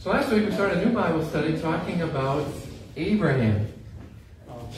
[0.00, 2.46] So last week we started a new Bible study talking about
[2.96, 3.70] Abraham.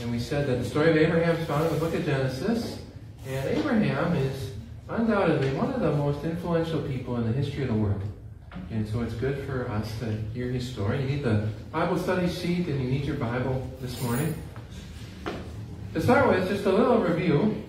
[0.00, 2.80] And we said that the story of Abraham is found in the book of Genesis.
[3.28, 4.50] And Abraham is
[4.88, 8.02] undoubtedly one of the most influential people in the history of the world.
[8.72, 11.00] And so it's good for us to hear his story.
[11.02, 14.34] You need the Bible study sheet and you need your Bible this morning.
[15.94, 17.62] To start with, just a little review.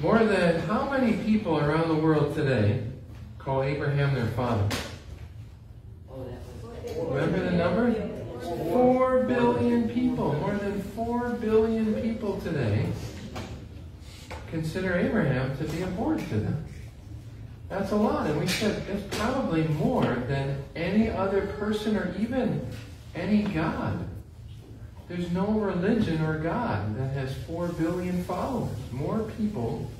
[0.00, 2.84] More than how many people around the world today
[3.38, 4.66] call Abraham their father?
[7.04, 7.92] Remember the number?
[8.40, 10.32] Four billion people.
[10.34, 12.86] More than four billion people today
[14.50, 16.64] consider Abraham to be important to them.
[17.68, 18.28] That's a lot.
[18.28, 22.66] And we said it's probably more than any other person or even
[23.14, 24.06] any God.
[25.08, 28.76] There's no religion or God that has four billion followers.
[28.90, 29.90] More people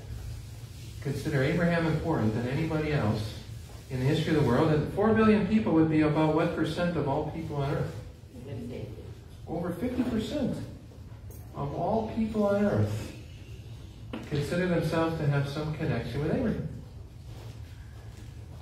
[1.00, 3.35] consider Abraham important than anybody else
[3.90, 4.72] in the history of the world.
[4.72, 7.94] And four billion people would be about what percent of all people on earth?
[9.48, 10.56] Over 50%
[11.54, 13.12] of all people on earth
[14.28, 16.68] consider themselves to have some connection with Abraham.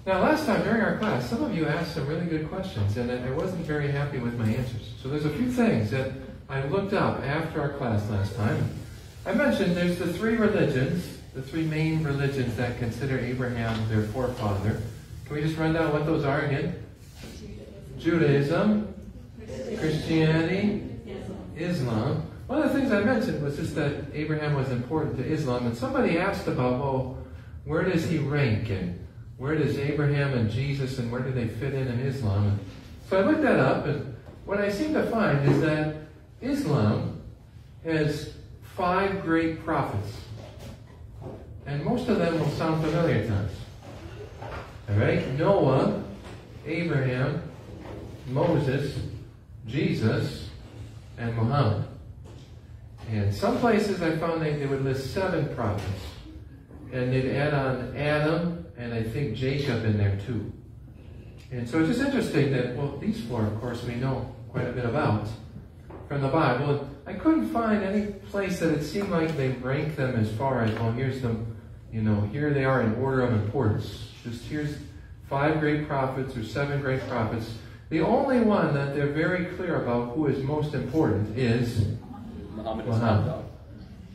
[0.06, 3.10] Now, last time during our class, some of you asked some really good questions, and
[3.10, 4.92] I wasn't very happy with my answers.
[5.02, 6.12] So there's a few things that
[6.50, 8.68] I looked up after our class last time.
[9.24, 14.82] I mentioned there's the three religions, the three main religions that consider Abraham their forefather.
[15.26, 16.84] Can we just run down what those are again?
[17.98, 18.94] Judaism,
[19.78, 20.82] Christianity,
[21.56, 22.30] Islam.
[22.46, 25.76] One of the things I mentioned was just that Abraham was important to Islam, and
[25.76, 27.18] somebody asked about, well,
[27.64, 29.06] where does he rank, and
[29.38, 32.48] where does Abraham and Jesus, and where do they fit in in Islam?
[32.48, 32.58] And
[33.08, 35.96] so I looked that up, and what I seem to find is that
[36.42, 37.22] Islam
[37.84, 38.34] has
[38.76, 40.12] five great prophets,
[41.64, 43.50] and most of them will sound familiar to us.
[44.88, 46.02] All right, Noah,
[46.66, 47.42] Abraham,
[48.28, 48.98] Moses,
[49.66, 50.50] Jesus,
[51.18, 51.84] and Muhammad.
[53.10, 56.06] And some places I found they, they would list seven prophets.
[56.92, 60.52] And they'd add on Adam and I think Jacob in there too.
[61.50, 64.72] And so it's just interesting that, well, these four, of course, we know quite a
[64.72, 65.28] bit about
[66.08, 66.88] from the Bible.
[67.06, 70.74] I couldn't find any place that it seemed like they rank them as far as,
[70.78, 71.53] well, here's them,
[71.94, 74.08] you know, here they are in order of importance.
[74.24, 74.78] Just here's
[75.30, 77.54] five great prophets or seven great prophets.
[77.88, 81.86] The only one that they're very clear about who is most important is
[82.56, 82.86] Muhammad.
[82.86, 83.44] Muhammad.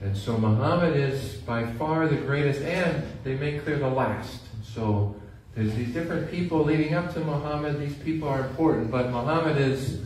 [0.02, 4.42] And so Muhammad is by far the greatest, and they make clear the last.
[4.62, 5.16] So
[5.56, 7.80] there's these different people leading up to Muhammad.
[7.80, 10.02] These people are important, but Muhammad is,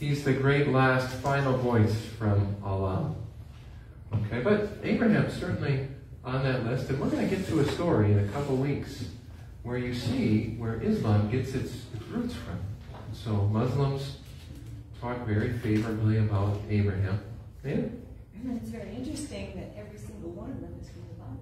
[0.00, 3.14] he's the great last final voice from Allah.
[4.12, 5.86] Okay, but Abraham certainly
[6.24, 9.06] on that list, and we're going to get to a story in a couple weeks
[9.62, 12.58] where you see where Islam gets its, its roots from.
[13.12, 14.18] So Muslims
[15.00, 17.20] talk very favorably about Abraham.
[17.64, 17.72] Yeah?
[17.72, 21.40] And it's very interesting that every single one of them is from the Bible.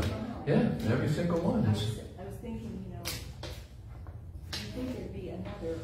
[0.00, 0.12] Except.
[0.46, 1.66] Yeah, every single one.
[1.66, 3.02] I was, I was thinking, you know,
[4.52, 5.78] I think there'd be another,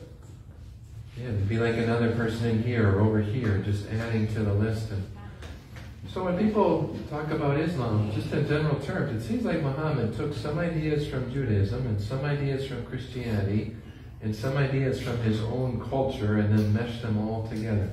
[1.19, 4.55] Yeah, it'd be like another person in here or over here, just adding to the
[4.55, 4.89] list.
[6.15, 10.33] So when people talk about Islam, just in general terms, it seems like Muhammad took
[10.33, 13.75] some ideas from Judaism and some ideas from Christianity
[14.23, 17.91] and some ideas from his own culture and then meshed them all together.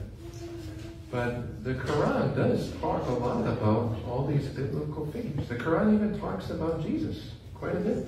[1.09, 5.50] But the Quran does talk a lot about all these biblical figures.
[5.50, 8.08] The Quran even talks about Jesus quite a bit.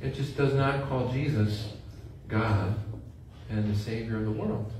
[0.00, 1.72] It just does not call Jesus
[2.28, 2.76] God
[3.50, 4.72] and the Savior of the world.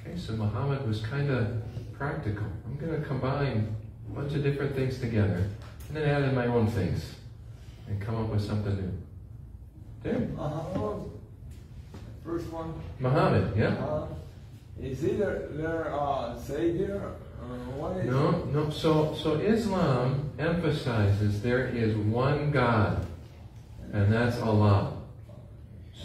[0.00, 1.62] Okay, so Muhammad was kind of
[1.98, 2.46] practical.
[2.64, 3.74] I'm going to combine
[4.08, 5.44] a bunch of different things together
[5.88, 7.14] and then add in my own things
[7.88, 8.92] and come up with something new.
[10.02, 10.28] There.
[10.38, 10.94] Uh,
[12.24, 12.72] first one.
[13.00, 13.74] Muhammad, yeah?
[13.84, 14.06] Uh,
[14.80, 17.14] is he their, uh, savior?
[17.40, 17.44] Uh,
[17.76, 18.70] what is No, no.
[18.70, 23.04] So, so Islam emphasizes there is one God,
[23.92, 24.92] and that's Allah.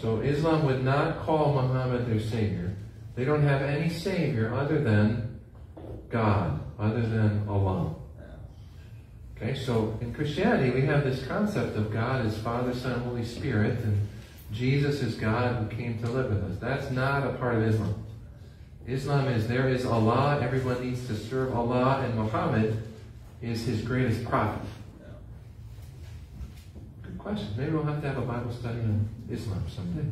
[0.00, 2.74] So Islam would not call Muhammad their savior.
[3.14, 5.23] They don't have any savior other than
[6.10, 7.94] God, other than Allah.
[9.36, 13.80] Okay, so in Christianity we have this concept of God as Father, Son, Holy Spirit,
[13.80, 14.08] and
[14.52, 16.58] Jesus is God who came to live with us.
[16.60, 17.94] That's not a part of Islam.
[18.86, 22.82] Islam is there is Allah, everyone needs to serve Allah, and Muhammad
[23.42, 24.62] is his greatest prophet.
[27.02, 27.48] Good question.
[27.56, 30.08] Maybe we'll have to have a Bible study on Islam someday.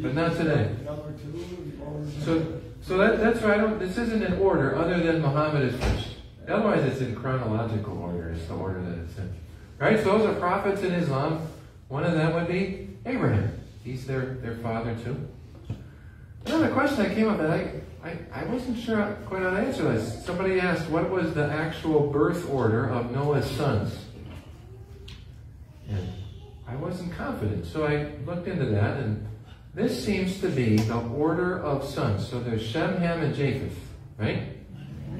[0.00, 0.76] But not today.
[0.84, 1.44] Number two.
[1.84, 5.80] or- So, so that, that's I don't, this isn't in order other than Muhammad is
[5.80, 6.08] first.
[6.48, 9.32] Otherwise, it's in chronological order, it's the order that it's in.
[9.78, 9.98] Right?
[9.98, 11.46] So those are prophets in Islam.
[11.88, 13.52] One of them would be Abraham.
[13.84, 15.28] He's their, their father too.
[16.46, 17.70] Another question that came up that I,
[18.02, 20.24] I, I wasn't sure quite how to answer this.
[20.24, 24.06] Somebody asked, what was the actual birth order of Noah's sons?
[25.90, 26.08] And
[26.66, 29.27] I wasn't confident, so I looked into that, and
[29.78, 32.26] this seems to be the order of sons.
[32.26, 33.78] So there's Shem, Ham, and Japheth,
[34.18, 34.42] right?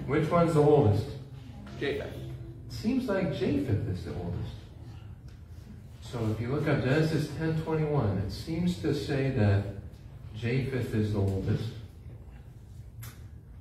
[0.08, 1.06] Which one's the oldest?
[1.78, 2.12] Japheth.
[2.69, 4.55] Seems like Japheth is the oldest.
[6.00, 9.62] So if you look up Genesis 10:21, it seems to say that
[10.34, 11.70] Japheth is the oldest.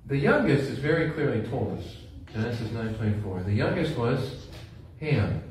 [0.07, 1.97] The youngest is very clearly told us.
[2.33, 3.43] Genesis 9:24.
[3.43, 4.47] The youngest was
[4.99, 5.43] Ham.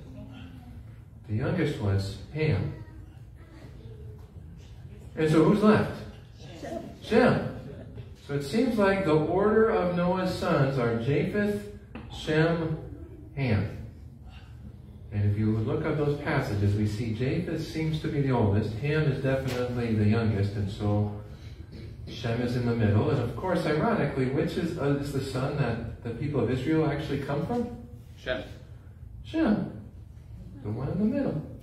[1.28, 2.72] The youngest was Ham.
[5.16, 5.92] And so who's left?
[7.02, 7.56] Shem.
[8.26, 11.62] So it seems like the order of Noah's sons are Japheth,
[12.12, 12.76] Shem,
[13.36, 13.86] Ham.
[15.12, 18.74] And if you look up those passages, we see Japheth seems to be the oldest,
[18.78, 21.18] Ham is definitely the youngest, and so
[22.08, 23.10] Shem is in the middle.
[23.10, 26.90] And of course, ironically, which is, uh, is the son that the people of Israel
[26.90, 27.68] actually come from?
[28.18, 28.42] Shem.
[29.24, 29.82] Shem,
[30.62, 31.55] the one in the middle.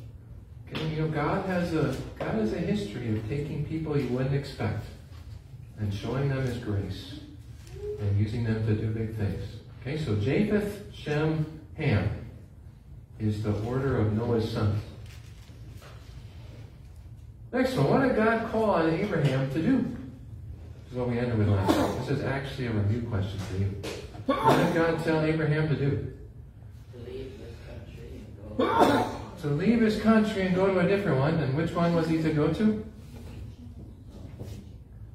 [0.76, 4.34] Okay, you know, God has a God has a history of taking people you wouldn't
[4.34, 4.86] expect
[5.78, 7.20] and showing them His grace
[8.00, 9.44] and using them to do big things.
[9.82, 12.10] Okay, so Japheth, Shem, Ham
[13.20, 14.82] is the order of Noah's sons.
[17.52, 19.78] Next one, what did God call on Abraham to do?
[19.78, 22.00] This is what we ended with last week.
[22.00, 23.76] This is actually a review question for you.
[24.26, 26.14] What did God tell Abraham to do?
[26.94, 29.10] to leave this country and go.
[29.44, 31.34] To leave his country and go to a different one.
[31.36, 32.86] And which one was he to go to?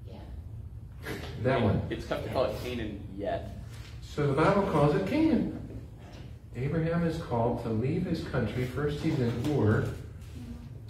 [0.07, 0.17] Yeah.
[1.43, 1.81] That one.
[1.89, 3.57] It's tough to call it Canaan yet.
[4.03, 5.59] So the Bible calls it Canaan.
[6.55, 8.67] Abraham is called to leave his country.
[8.67, 9.89] First he's in Ur,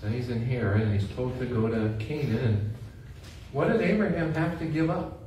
[0.03, 2.75] then he's in Haran, and he's told to go to Canaan.
[3.53, 5.23] What did Abraham have to give up?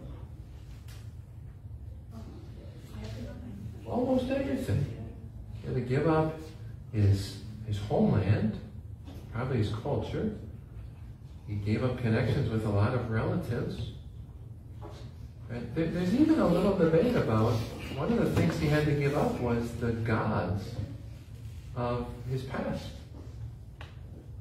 [3.86, 4.86] Almost everything.
[5.62, 6.38] He had to give up
[6.92, 7.38] his,
[7.71, 8.59] his homeland,
[9.33, 10.29] probably his culture.
[11.47, 13.91] He gave up connections with a lot of relatives.
[15.50, 15.73] Right?
[15.75, 17.53] There- There's even a little debate about
[17.95, 20.75] one of the things he had to give up was the gods
[21.77, 22.88] of his past.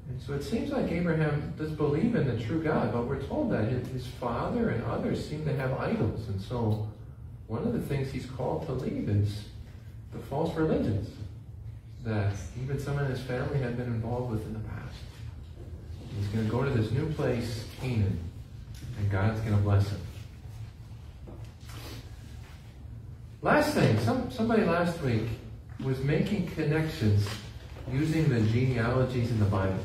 [0.09, 3.49] And so it seems like Abraham does believe in the true God, but we're told
[3.51, 6.27] that his, his father and others seem to have idols.
[6.27, 6.85] And so
[7.47, 9.45] one of the things he's called to leave is
[10.11, 11.09] the false religions
[12.03, 14.95] that even some in his family had been involved with in the past.
[16.17, 18.19] He's going to go to this new place, Canaan,
[18.97, 20.01] and God's going to bless him.
[23.41, 25.23] Last thing, some, somebody last week
[25.83, 27.27] was making connections
[27.91, 29.83] using the genealogies in the Bible.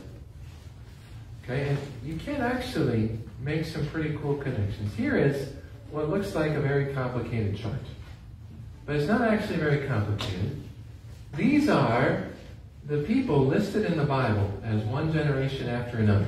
[1.44, 4.94] Okay, and you can actually make some pretty cool connections.
[4.94, 5.52] Here is
[5.90, 7.80] what looks like a very complicated chart,
[8.84, 10.65] but it's not actually very complicated.
[11.37, 12.25] These are
[12.87, 16.27] the people listed in the Bible as one generation after another.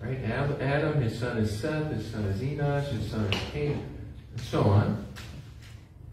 [0.00, 0.18] Right?
[0.24, 3.84] Adam, his son is Seth, his son is Enosh, his son is Cain,
[4.32, 5.04] and so on.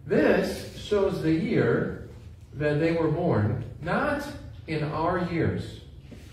[0.07, 2.07] This shows the year
[2.53, 4.25] that they were born, not
[4.67, 5.81] in our years,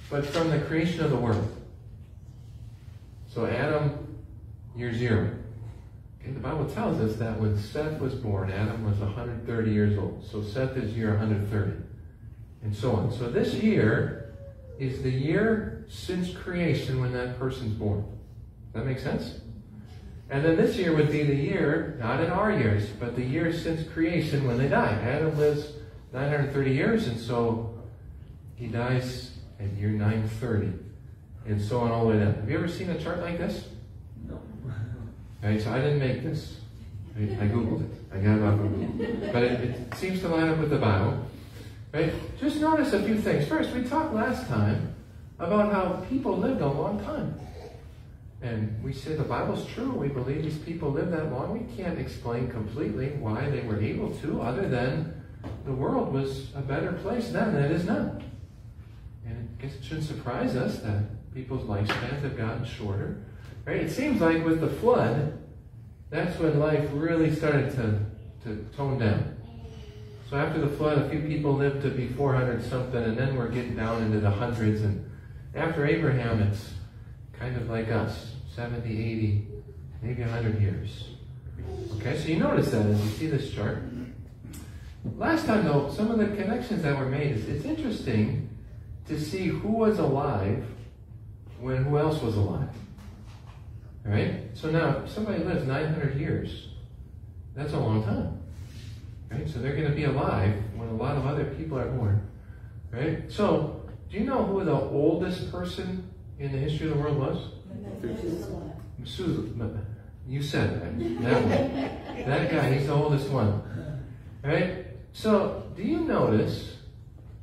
[0.09, 1.55] but from the creation of the world.
[3.35, 4.17] So Adam,
[4.75, 5.31] year zero.
[6.23, 10.25] Okay, the Bible tells us that when Seth was born, Adam was 130 years old.
[10.25, 11.83] So Seth is year 130.
[12.63, 13.11] And so on.
[13.13, 14.35] So this year
[14.79, 18.03] is the year since creation when that person's born.
[18.73, 19.41] Does that make sense?
[20.31, 23.53] And then this year would be the year, not in our years, but the year
[23.53, 24.93] since creation when they die.
[24.93, 25.73] Adam lives
[26.13, 27.83] 930 years, and so
[28.55, 30.73] he dies at year 930.
[31.47, 32.35] And so on all the way down.
[32.35, 33.67] Have you ever seen a chart like this?
[35.43, 36.59] So I didn't make this.
[37.17, 38.15] I, I Googled it.
[38.15, 39.33] I got it off of Google.
[39.33, 41.27] But it, it seems to line up with the Bible.
[41.93, 42.13] Right?
[42.39, 43.47] Just notice a few things.
[43.49, 44.95] First, we talked last time
[45.39, 47.39] about how people lived a long time.
[48.41, 49.91] And we say the Bible's true.
[49.91, 51.53] We believe these people lived that long.
[51.53, 55.23] We can't explain completely why they were able to, other than
[55.65, 58.17] the world was a better place then than it is now.
[59.27, 61.03] And I guess it shouldn't surprise us that
[61.35, 63.23] people's lifespans have gotten shorter.
[63.65, 63.77] Right?
[63.77, 65.39] It seems like with the flood,
[66.11, 68.01] that's when life really started to,
[68.45, 69.37] to tone down.
[70.29, 73.49] So after the flood, a few people lived to be 400 something, and then we're
[73.49, 74.81] getting down into the hundreds.
[74.81, 75.11] And
[75.55, 76.71] after Abraham, it's
[77.39, 79.47] kind of like us 70, 80,
[80.03, 81.09] maybe 100 years.
[81.97, 83.83] Okay, so you notice that as you see this chart.
[85.17, 88.49] Last time, though, some of the connections that were made, is it's interesting
[89.09, 90.65] to see who was alive
[91.61, 92.69] when who else was alive.
[94.05, 94.51] All right?
[94.55, 96.69] So now, somebody lives 900 years,
[97.55, 98.41] that's a long time.
[99.31, 99.49] Right?
[99.49, 102.29] So they're going to be alive when a lot of other people are born.
[102.91, 103.31] Right?
[103.31, 107.39] So, do you know who the oldest person in the history of the world was?
[108.03, 109.87] Methuselah.
[110.27, 110.99] You said that.
[111.23, 112.27] That one.
[112.27, 113.63] That guy, he's the oldest one.
[114.43, 114.87] Right?
[115.13, 116.77] So, do you notice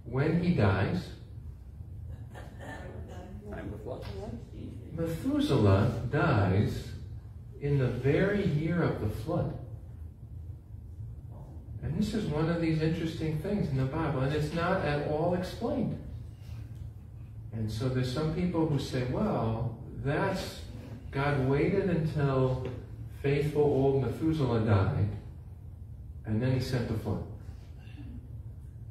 [0.05, 1.03] when he dies?
[4.99, 6.89] Methuselah dies
[7.61, 9.57] in the very year of the flood.
[11.81, 15.07] And this is one of these interesting things in the Bible, and it's not at
[15.07, 15.97] all explained.
[17.53, 20.61] And so there's some people who say, well, that's
[21.11, 22.67] God waited until
[23.23, 25.07] faithful old Methuselah died,
[26.25, 27.23] and then he sent the flood.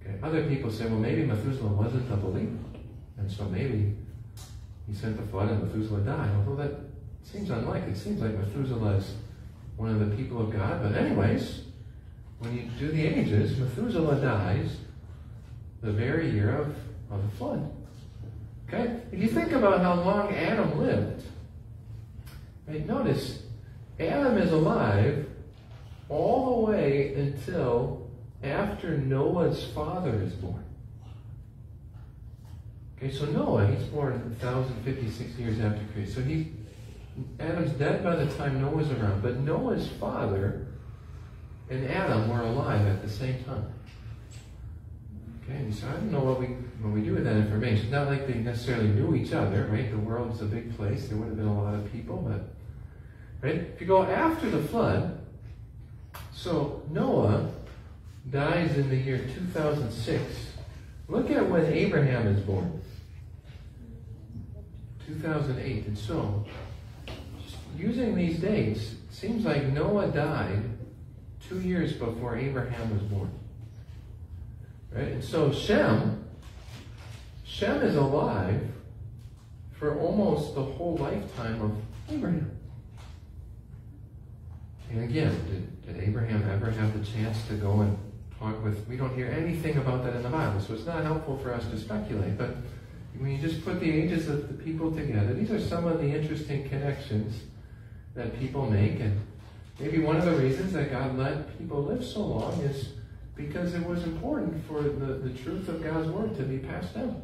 [0.00, 0.16] Okay.
[0.22, 2.56] Other people say, well, maybe Methuselah wasn't a believer,
[3.18, 3.94] and so maybe
[4.88, 6.30] he sent the flood and Methuselah died.
[6.36, 6.72] Although that
[7.22, 7.92] seems unlikely.
[7.92, 9.14] It seems like Methuselah is
[9.76, 10.82] one of the people of God.
[10.82, 11.62] But anyways,
[12.38, 14.76] when you do the ages, Methuselah dies
[15.82, 16.74] the very year of,
[17.10, 17.70] of the flood.
[18.66, 19.00] Okay?
[19.12, 21.22] If you think about how long Adam lived,
[22.66, 23.42] right, notice
[24.00, 25.26] Adam is alive
[26.08, 28.08] all the way until
[28.42, 30.64] after Noah's father is born.
[33.00, 36.16] Okay, so Noah, he's born 1,056 years after Christ.
[36.16, 36.50] So he,
[37.38, 39.22] Adam's dead by the time Noah's around.
[39.22, 40.66] But Noah's father
[41.70, 43.72] and Adam were alive at the same time.
[45.44, 46.46] Okay, so I don't know what we
[46.82, 47.84] what we do with that information.
[47.84, 49.90] It's not like they necessarily knew each other, right?
[49.90, 51.08] The world's a big place.
[51.08, 53.60] There would have been a lot of people, but right?
[53.74, 55.20] If you go after the flood,
[56.32, 57.50] so Noah
[58.28, 60.22] dies in the year 2006.
[61.08, 62.82] Look at when Abraham is born.
[65.08, 65.86] 2008.
[65.86, 66.44] And so,
[67.76, 70.62] using these dates, seems like Noah died
[71.48, 73.30] two years before Abraham was born.
[74.92, 75.08] Right?
[75.08, 76.24] And so Shem,
[77.44, 78.60] Shem is alive
[79.72, 82.50] for almost the whole lifetime of Abraham.
[84.90, 87.98] And again, did, did Abraham ever have the chance to go and
[88.38, 88.86] talk with?
[88.88, 91.66] We don't hear anything about that in the Bible, so it's not helpful for us
[91.68, 92.38] to speculate.
[92.38, 92.56] But
[93.18, 96.06] when you just put the ages of the people together, these are some of the
[96.06, 97.42] interesting connections
[98.14, 99.00] that people make.
[99.00, 99.20] And
[99.80, 102.90] maybe one of the reasons that God let people live so long is
[103.34, 107.22] because it was important for the, the truth of God's word to be passed down.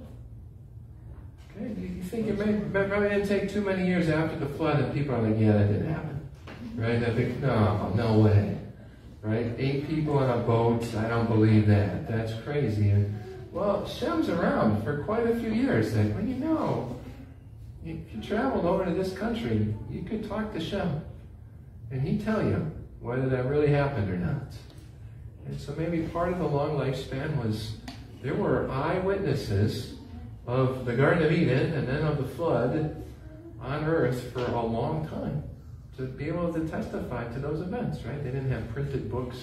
[1.57, 4.47] Okay, you, you think it may, may probably didn't take too many years after the
[4.47, 6.29] flood, and people are like, yeah, that didn't happen.
[6.75, 7.03] Right?
[7.03, 8.59] I think, no, no way.
[9.23, 9.55] Right?
[9.59, 12.09] Eight people on a boat, I don't believe that.
[12.09, 12.91] That's crazy.
[12.91, 13.24] And
[13.55, 15.95] well, Shem's around for quite a few years.
[15.95, 17.01] And well, you know,
[17.87, 21.05] if you traveled over to this country, you could talk to Shem,
[21.93, 22.69] and he'd tell you
[22.99, 24.57] whether that really happened or not.
[25.47, 27.77] And so maybe part of the long lifespan was
[28.23, 29.95] there were eyewitnesses
[30.49, 33.05] of the Garden of Eden and then of the flood
[33.61, 35.45] on earth for a long time
[35.97, 38.23] to be able to testify to those events, right?
[38.25, 39.37] They didn't have printed books.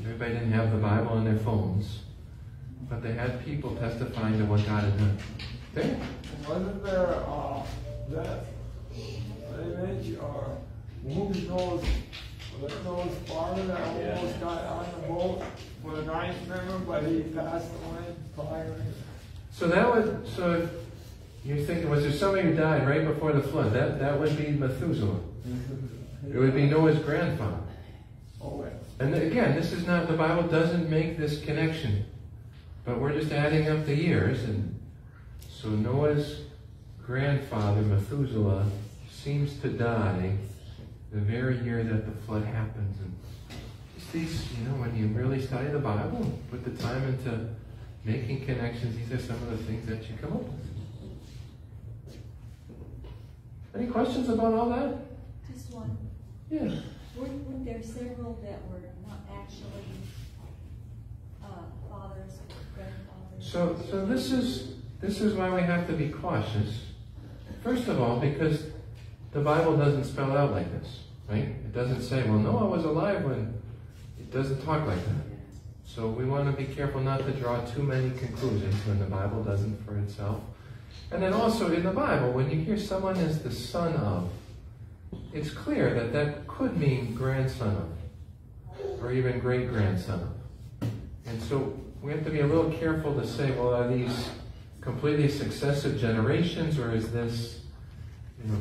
[0.00, 2.00] Everybody didn't have the Bible on their phones.
[2.88, 5.18] But they had people testifying to what God had done.
[5.76, 5.96] Okay?
[6.48, 7.62] Wasn't there uh,
[8.10, 8.44] that
[9.60, 10.58] image or
[11.02, 11.84] movie knows
[12.60, 15.42] that Noah's father that almost got on the boat
[15.82, 18.74] with a ninth member, but he passed away prior?
[19.50, 20.70] So that would, so if
[21.44, 23.72] you're thinking, was there somebody who died right before the flood?
[23.72, 25.18] That, that would be Methuselah.
[26.32, 27.58] It would be Noah's grandfather.
[28.42, 28.64] Oh.
[28.98, 32.04] And again, this is not, the Bible doesn't make this connection.
[32.86, 34.44] But we're just adding up the years.
[34.44, 34.80] And
[35.50, 36.42] so Noah's
[37.04, 38.64] grandfather, Methuselah,
[39.10, 40.36] seems to die
[41.12, 42.96] the very year that the flood happens.
[43.00, 43.12] And
[43.98, 47.48] just these, you know, when you really study the Bible, and put the time into
[48.04, 50.66] making connections, these are some of the things that you come up with.
[53.74, 54.94] Any questions about all that?
[55.52, 55.98] Just one.
[56.50, 56.60] Yeah.
[57.16, 59.84] Weren't, weren't there several that were not actually,
[61.42, 62.45] uh, fathers?
[63.46, 66.80] So, so this is this is why we have to be cautious.
[67.62, 68.64] First of all, because
[69.32, 71.44] the Bible doesn't spell out like this, right?
[71.44, 73.54] It doesn't say, "Well, Noah was alive when."
[74.18, 75.24] It doesn't talk like that.
[75.84, 79.44] So we want to be careful not to draw too many conclusions when the Bible
[79.44, 80.40] doesn't for itself.
[81.12, 84.28] And then also in the Bible, when you hear someone is the son of,
[85.32, 90.35] it's clear that that could mean grandson of, or even great grandson of.
[91.26, 94.30] And so we have to be a little careful to say, well, are these
[94.80, 97.60] completely successive generations, or is this,
[98.44, 98.58] you know,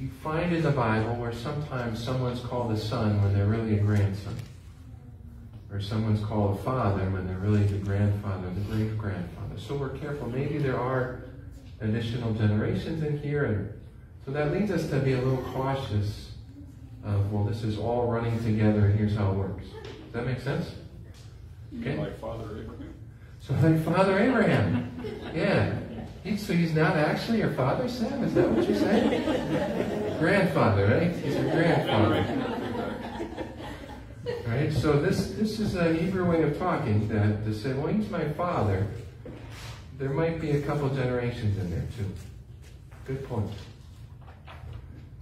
[0.00, 3.80] you find in the Bible where sometimes someone's called a son when they're really a
[3.80, 4.34] grandson,
[5.70, 9.58] or someone's called a father when they're really the grandfather, the great grandfather.
[9.58, 10.28] So we're careful.
[10.28, 11.22] Maybe there are
[11.80, 13.72] additional generations in here, and
[14.24, 16.32] so that leads us to be a little cautious
[17.04, 19.64] of, well, this is all running together, and here's how it works.
[19.64, 20.72] Does that make sense?
[21.78, 21.96] Okay.
[21.96, 22.94] Like Father Abraham.
[23.40, 24.92] So like Father Abraham.
[25.34, 25.74] Yeah.
[26.24, 28.24] He, so he's not actually your father, Sam?
[28.24, 30.18] Is that what you're saying?
[30.18, 31.16] grandfather, right?
[31.16, 32.26] He's your grandfather.
[34.46, 34.72] Right?
[34.72, 38.28] So this this is a Hebrew way of talking that to say, well, he's my
[38.30, 38.86] father.
[39.98, 42.06] There might be a couple generations in there too.
[43.06, 43.50] Good point.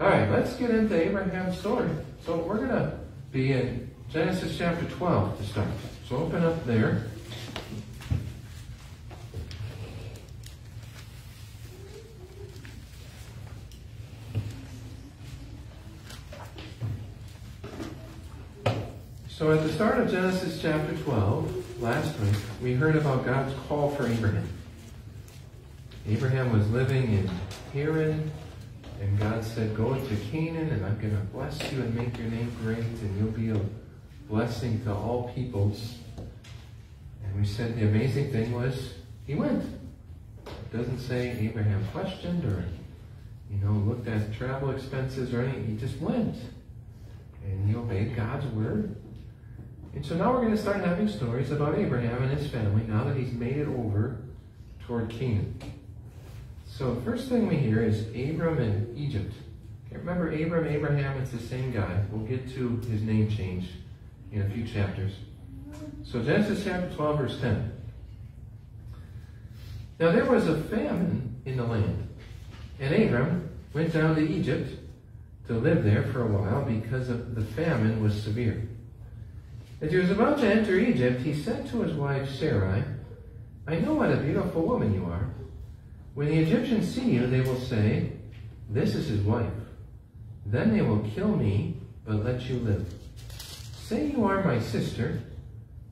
[0.01, 1.91] All right, let's get into Abraham's story.
[2.25, 2.99] So we're going to
[3.33, 5.69] be in Genesis chapter 12 to start.
[6.09, 7.05] So open up there.
[19.29, 23.91] So at the start of Genesis chapter 12, last week, we heard about God's call
[23.91, 24.49] for Abraham.
[26.09, 27.31] Abraham was living in
[27.75, 28.33] Haran,
[29.03, 32.29] and God said, Go to Canaan, and I'm going to bless you and make your
[32.29, 33.61] name great, and you'll be a
[34.29, 35.95] blessing to all peoples.
[37.25, 38.95] And we said the amazing thing was
[39.27, 39.65] he went.
[40.47, 42.65] It doesn't say Abraham questioned or,
[43.51, 45.67] you know, looked at travel expenses or anything.
[45.67, 46.37] He just went.
[47.45, 48.95] And he obeyed God's word.
[49.95, 53.05] And so now we're going to start having stories about Abraham and his family now
[53.05, 54.19] that he's made it over
[54.87, 55.59] toward Canaan.
[56.67, 59.33] So first thing we hear is Abram in Egypt.
[59.87, 62.03] Okay, remember Abram, Abraham, it's the same guy.
[62.11, 63.71] We'll get to his name change
[64.33, 65.13] in a few chapters.
[66.05, 67.73] So Genesis chapter 12, verse 10.
[70.01, 72.09] Now there was a famine in the land,
[72.79, 74.71] and Abram went down to Egypt
[75.47, 78.69] to live there for a while because of the famine was severe.
[79.81, 82.83] As he was about to enter Egypt, he said to his wife Sarai,
[83.67, 85.29] I know what a beautiful woman you are.
[86.15, 88.13] When the Egyptians see you, they will say,
[88.69, 89.53] This is his wife.
[90.47, 92.93] Then they will kill me, but let you live.
[93.89, 95.19] Say you are my sister,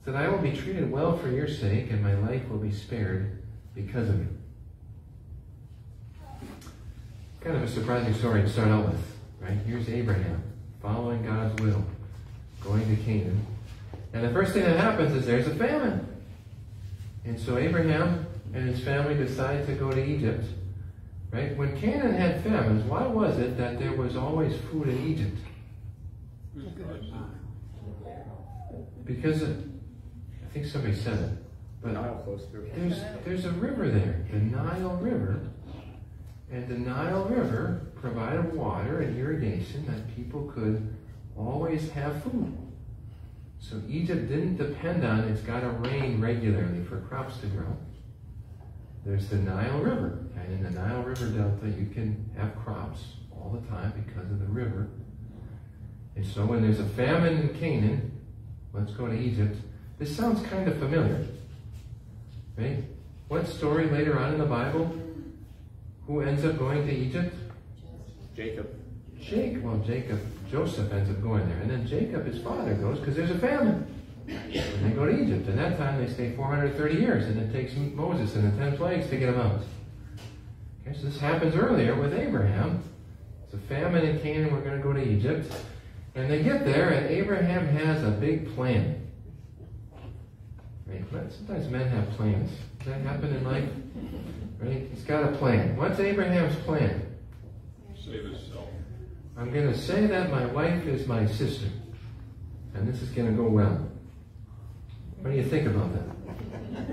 [0.05, 3.43] that I will be treated well for your sake, and my life will be spared
[3.75, 4.29] because of you.
[7.41, 9.01] Kind of a surprising story to start out with,
[9.41, 9.57] right?
[9.67, 10.43] Here's Abraham,
[10.83, 11.83] following God's will,
[12.63, 13.47] going to Canaan.
[14.13, 16.07] And the first thing that happens is there's a famine.
[17.25, 20.45] And so Abraham and his family decide to go to Egypt.
[21.31, 21.57] Right?
[21.57, 25.39] When Canaan had famines, why was it that there was always food in Egypt?
[29.07, 29.65] Because of,
[30.45, 31.31] I think somebody said it.
[31.83, 32.69] But Nile flows through.
[32.75, 35.41] there's there's a river there, the Nile River.
[36.51, 40.97] And the Nile River provided water and irrigation that people could
[41.37, 42.57] always have food.
[43.59, 47.77] So Egypt didn't depend on it's got to rain regularly for crops to grow.
[49.05, 53.51] There's the Nile River, and in the Nile River Delta, you can have crops all
[53.51, 54.89] the time because of the river.
[56.17, 58.16] And so when there's a famine in Canaan,
[58.77, 59.57] let's go to Egypt.
[59.99, 61.27] This sounds kind of familiar,
[62.57, 62.85] right?
[63.29, 64.95] What story later on in the Bible?
[66.07, 67.35] Who ends up going to Egypt?
[68.37, 68.69] Jacob.
[69.21, 69.63] Jacob.
[69.65, 71.59] Well, Jacob, Joseph ends up going there.
[71.59, 73.93] And then Jacob, his father, goes because there's a famine.
[74.29, 75.49] And they go to Egypt.
[75.49, 77.27] And that time they stay 430 years.
[77.27, 79.63] And it takes Moses and the 10 plagues to get them out.
[80.83, 82.83] Okay, so this happens earlier with Abraham.
[83.45, 84.53] It's a famine in Canaan.
[84.53, 85.53] We're going to go to Egypt.
[86.17, 89.07] And they get there, and Abraham has a big plan.
[90.87, 91.05] Right?
[91.31, 92.51] Sometimes men have plans.
[92.79, 93.69] Does that happen in life?
[94.59, 94.89] Right?
[94.93, 95.77] He's got a plan.
[95.77, 97.15] What's Abraham's plan?
[97.95, 98.69] Save himself.
[99.37, 101.69] I'm going to say that my wife is my sister.
[102.75, 103.87] And this is going to go well.
[105.21, 106.07] What do you think about that?
[106.33, 106.85] No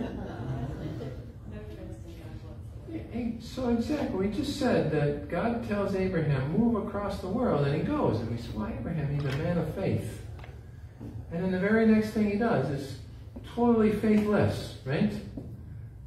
[1.70, 3.10] trust in God whatsoever.
[3.12, 7.76] Hey, So exactly, we just said that God tells Abraham, move across the world, and
[7.76, 8.20] he goes.
[8.22, 10.22] And we said, well, Abraham, he's a man of faith.
[11.32, 12.98] And then the very next thing he does is
[13.54, 15.14] totally faithless, right?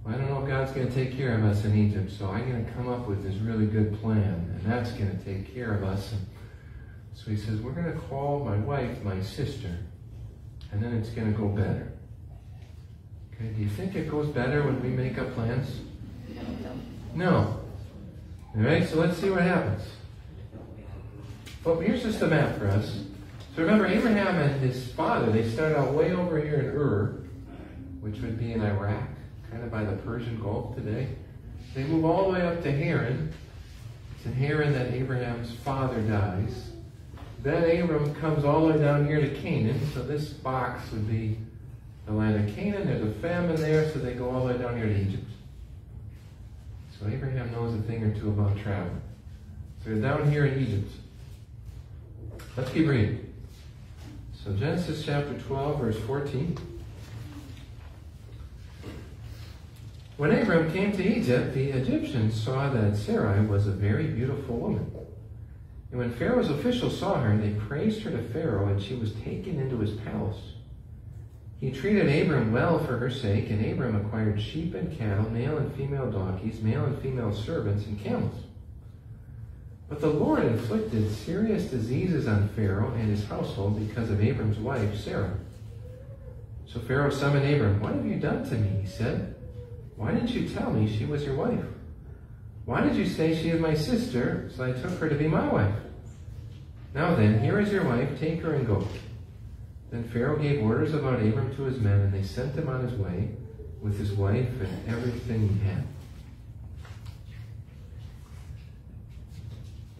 [0.02, 2.30] Well, I don't know if God's going to take care of us in Egypt, so
[2.30, 5.54] I'm going to come up with this really good plan, and that's going to take
[5.54, 6.12] care of us.
[6.12, 6.26] And
[7.12, 9.76] so he says, we're going to call my wife my sister,
[10.72, 11.92] and then it's going to go better.
[13.34, 15.80] Okay, do you think it goes better when we make up plans?
[17.16, 17.58] No.
[18.54, 19.82] All right, so let's see what happens.
[21.64, 23.04] Well, here's just a map for us.
[23.54, 27.22] So remember, Abraham and his father, they started out way over here in Ur,
[28.00, 29.08] which would be in Iraq,
[29.50, 31.08] kind of by the Persian Gulf today.
[31.74, 33.32] They move all the way up to Haran.
[34.16, 36.70] It's in Haran that Abraham's father dies.
[37.42, 39.80] Then Abram comes all the way down here to Canaan.
[39.94, 41.38] So this box would be
[42.04, 42.86] the land of Canaan.
[42.86, 45.24] There's a famine there, so they go all the way down here to Egypt.
[46.98, 48.90] So Abraham knows a thing or two about travel.
[49.84, 50.92] So they're down here in Egypt.
[52.56, 53.32] Let's keep reading.
[54.42, 56.56] So Genesis chapter 12, verse 14.
[60.16, 64.90] When Abram came to Egypt, the Egyptians saw that Sarai was a very beautiful woman.
[65.90, 69.60] And when Pharaoh's officials saw her, they praised her to Pharaoh, and she was taken
[69.60, 70.38] into his palace.
[71.60, 75.74] He treated Abram well for her sake, and Abram acquired sheep and cattle, male and
[75.74, 78.44] female donkeys, male and female servants, and camels.
[79.88, 84.98] But the Lord inflicted serious diseases on Pharaoh and his household because of Abram's wife,
[84.98, 85.38] Sarah.
[86.66, 87.80] So Pharaoh summoned Abram.
[87.80, 88.82] What have you done to me?
[88.82, 89.34] He said.
[89.94, 91.64] Why didn't you tell me she was your wife?
[92.66, 95.46] Why did you say she is my sister, so I took her to be my
[95.48, 95.74] wife?
[96.92, 98.86] Now then, here is your wife, take her and go.
[99.90, 102.98] Then Pharaoh gave orders about Abram to his men, and they sent him on his
[102.98, 103.30] way
[103.80, 105.86] with his wife and everything he had.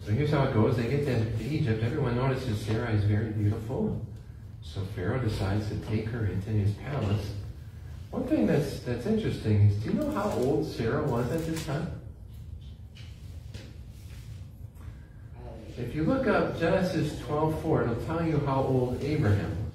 [0.05, 0.77] So here's how it goes.
[0.77, 1.83] They get to Egypt.
[1.83, 4.05] Everyone notices Sarah is very beautiful.
[4.61, 7.33] So Pharaoh decides to take her into his palace.
[8.11, 11.65] One thing that's that's interesting is, do you know how old Sarah was at this
[11.65, 11.91] time?
[15.77, 19.66] If you look up Genesis 12:4, it'll tell you how old Abraham was.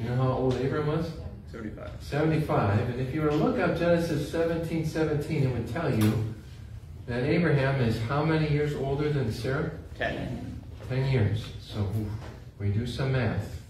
[0.00, 1.10] You know how old Abraham was?
[1.52, 1.90] 75.
[2.00, 2.78] 75.
[2.90, 6.34] And if you were to look up Genesis 17, 17, it would tell you
[7.06, 9.72] that Abraham is how many years older than Sarah?
[9.98, 10.62] 10.
[10.88, 11.44] 10 years.
[11.60, 11.86] So
[12.58, 13.60] we do some math.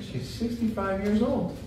[0.00, 1.58] She's 65 years old.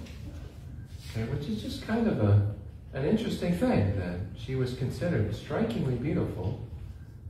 [1.12, 2.56] Okay, which is just kind of a,
[2.94, 6.66] an interesting thing that she was considered strikingly beautiful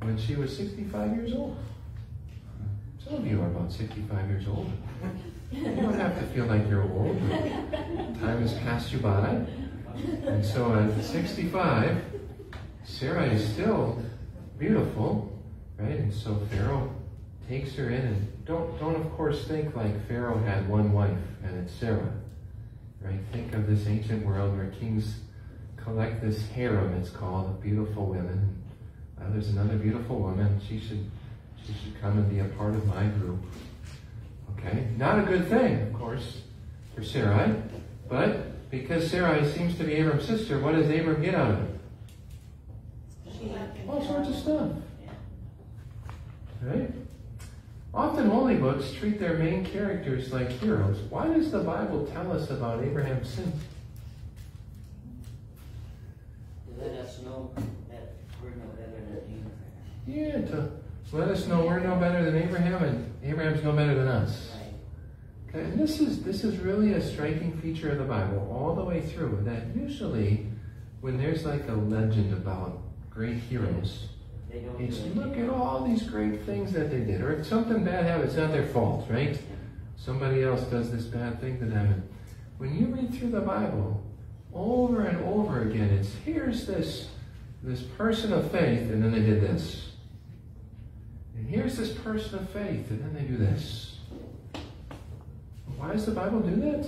[0.03, 1.57] when she was 65 years old.
[3.03, 4.71] Some of you are about 65 years old.
[5.51, 7.19] You don't have to feel like you're old.
[8.19, 9.45] Time has passed you by.
[10.25, 12.01] And so at 65,
[12.83, 14.01] Sarah is still
[14.57, 15.37] beautiful,
[15.77, 15.97] right?
[15.97, 16.93] And so Pharaoh
[17.49, 21.57] takes her in and don't don't of course think like Pharaoh had one wife and
[21.57, 22.13] it's Sarah.
[23.01, 23.19] Right?
[23.33, 25.15] Think of this ancient world where kings
[25.75, 28.61] collect this harem, it's called, of beautiful women.
[29.19, 30.61] Uh, there's another beautiful woman.
[30.67, 31.09] She should
[31.65, 33.39] she should come and be a part of my group.
[34.65, 34.87] Okay?
[34.97, 36.41] Not a good thing, of course,
[36.95, 37.53] for Sarai.
[38.09, 41.71] But because Sarai seems to be Abram's sister, what does Abram get out of it?
[43.87, 44.71] All sorts of stuff.
[46.61, 46.91] Right?
[47.93, 50.99] Often holy books treat their main characters like heroes.
[51.09, 53.51] Why does the Bible tell us about Abraham's sin?
[56.67, 57.51] To let us know
[57.89, 59.43] that we're no better than
[60.07, 60.45] Abraham.
[60.45, 60.71] Yeah, to
[61.11, 64.51] let us know we're no better than Abraham and Abraham's no better than us.
[65.49, 68.83] Okay, and this is this is really a striking feature of the Bible all the
[68.83, 69.41] way through.
[69.43, 70.47] That usually,
[71.01, 74.07] when there's like a legend about great heroes,
[74.79, 78.29] it's look at all these great things that they did, or if something bad happens,
[78.29, 79.37] it's not their fault, right?
[79.97, 81.85] Somebody else does this bad thing to them.
[81.85, 82.09] And
[82.57, 84.01] when you read through the Bible
[84.53, 87.09] over and over again, it's here's this
[87.61, 89.90] this person of faith, and then they did this.
[91.37, 93.97] And here's this person of faith, and then they do this.
[95.77, 96.85] Why does the Bible do that?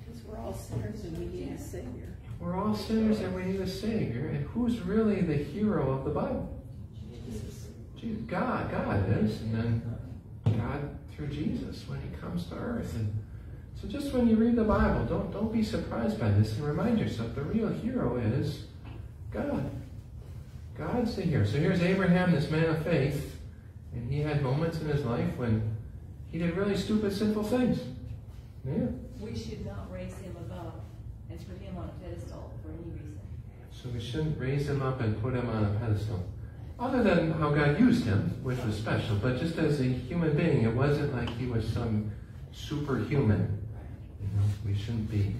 [0.00, 2.08] Because we're all sinners and we need a Savior.
[2.40, 4.26] We're all sinners and we need a Savior.
[4.26, 6.60] And who's really the hero of the Bible?
[7.14, 7.68] Jesus.
[8.26, 8.72] God.
[8.72, 9.40] God is.
[9.42, 9.98] And then
[10.44, 12.92] God through Jesus when he comes to earth.
[12.96, 13.16] And
[13.80, 16.98] so just when you read the Bible, don't, don't be surprised by this and remind
[16.98, 18.64] yourself the real hero is
[19.30, 19.70] God.
[20.76, 21.44] God's the hero.
[21.44, 23.31] So here's Abraham, this man of faith,
[23.94, 25.76] and he had moments in his life when
[26.30, 27.80] he did really stupid, sinful things.
[28.64, 28.86] Yeah.
[29.20, 30.74] We should not raise him above
[31.30, 33.20] and put him on a pedestal for any reason.
[33.70, 36.24] So we shouldn't raise him up and put him on a pedestal.
[36.78, 40.62] Other than how God used him, which was special, but just as a human being,
[40.62, 42.10] it wasn't like he was some
[42.52, 43.58] superhuman.
[44.20, 45.36] You know, we shouldn't be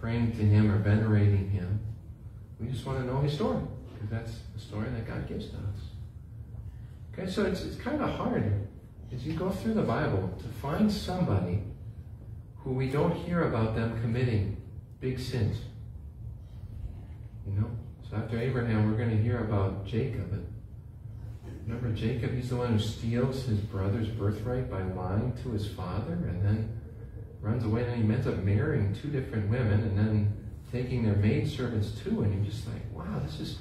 [0.00, 1.80] praying to him or venerating him.
[2.60, 3.60] We just want to know his story,
[3.92, 5.90] because that's the story that God gives to us.
[7.18, 8.68] Okay, so it's, it's kind of hard
[9.12, 11.62] as you go through the Bible to find somebody
[12.58, 14.56] who we don't hear about them committing
[15.00, 15.56] big sins.
[17.46, 17.70] You know?
[18.10, 20.30] So after Abraham, we're going to hear about Jacob.
[20.32, 20.46] And
[21.66, 22.34] remember Jacob?
[22.34, 26.80] He's the one who steals his brother's birthright by lying to his father and then
[27.40, 27.84] runs away.
[27.84, 30.36] And he ends up marrying two different women and then
[30.70, 33.58] taking their maidservants too, and you're just like, wow, this is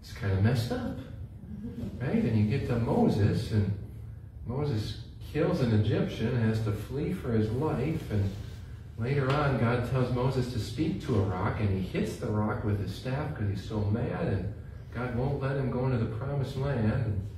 [0.00, 0.98] it's kind of messed up.
[2.00, 2.24] Right?
[2.24, 3.72] And you get to Moses, and
[4.46, 8.10] Moses kills an Egyptian has to flee for his life.
[8.10, 8.30] And
[8.98, 12.64] later on, God tells Moses to speak to a rock, and he hits the rock
[12.64, 14.54] with his staff because he's so mad, and
[14.94, 16.92] God won't let him go into the promised land.
[16.92, 17.28] And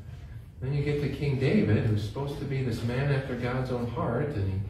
[0.60, 3.88] then you get to King David, who's supposed to be this man after God's own
[3.88, 4.60] heart, and he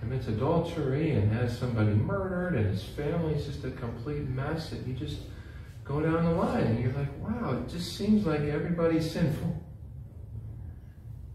[0.00, 4.92] commits adultery and has somebody murdered, and his family's just a complete mess, and he
[4.92, 5.18] just
[5.84, 9.62] go down the line, and you're like, wow, it just seems like everybody's sinful.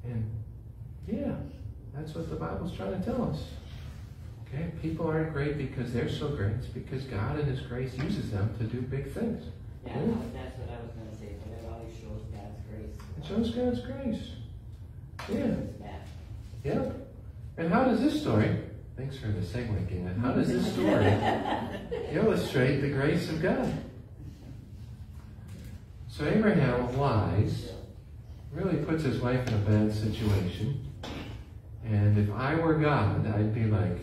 [0.03, 0.29] And
[1.07, 1.35] yeah,
[1.93, 3.43] that's what the Bible's trying to tell us.
[4.47, 6.53] Okay, people aren't great because they're so great.
[6.53, 9.43] It's because God in His grace uses them to do big things.
[9.85, 10.01] Yeah, Yeah.
[10.33, 12.95] that's what I was gonna say, but it always shows God's grace.
[13.17, 14.31] It shows God's grace.
[15.31, 15.55] Yeah.
[16.63, 16.95] Yep.
[17.57, 18.57] And how does this story,
[18.97, 21.13] thanks for the segue, Gina, how does this story
[22.12, 23.71] illustrate the grace of God?
[26.19, 27.69] So Abraham lies,
[28.51, 30.86] really puts his wife in a bad situation.
[31.86, 33.99] And if I were God, I'd be like,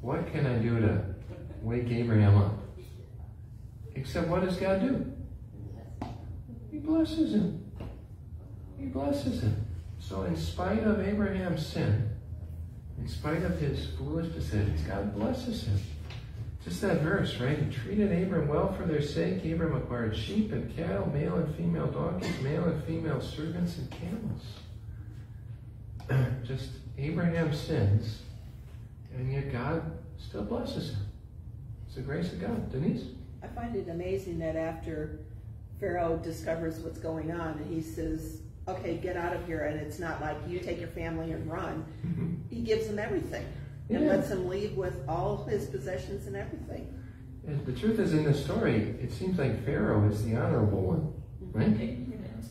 [0.00, 1.04] what can I do to
[1.62, 2.58] wake Abraham up?
[3.94, 6.08] Except what does God do?
[6.72, 7.64] He blesses him.
[8.76, 9.64] He blesses him.
[10.00, 12.10] So in spite of Abraham's sin,
[12.98, 15.78] in spite of his foolish decisions, God blesses him.
[16.64, 17.58] Just that verse, right?
[17.58, 19.44] He treated Abram well for their sake.
[19.44, 24.42] Abram acquired sheep and cattle, male and female donkeys, male and female servants, and camels.
[26.46, 28.22] Just Abraham sins,
[29.14, 31.06] and yet God still blesses him.
[31.86, 32.70] It's the grace of God.
[32.70, 33.04] Denise?
[33.42, 35.20] I find it amazing that after
[35.78, 39.98] Pharaoh discovers what's going on and he says, okay, get out of here, and it's
[39.98, 41.86] not like you take your family and run.
[42.06, 42.34] Mm-hmm.
[42.50, 43.46] He gives them everything
[43.90, 44.10] and Yeah.
[44.10, 46.86] lets him leave with all his possessions and everything.
[47.46, 51.12] And the truth is, in this story, it seems like Pharaoh is the honorable one,
[51.42, 51.58] mm-hmm.
[51.58, 52.06] right?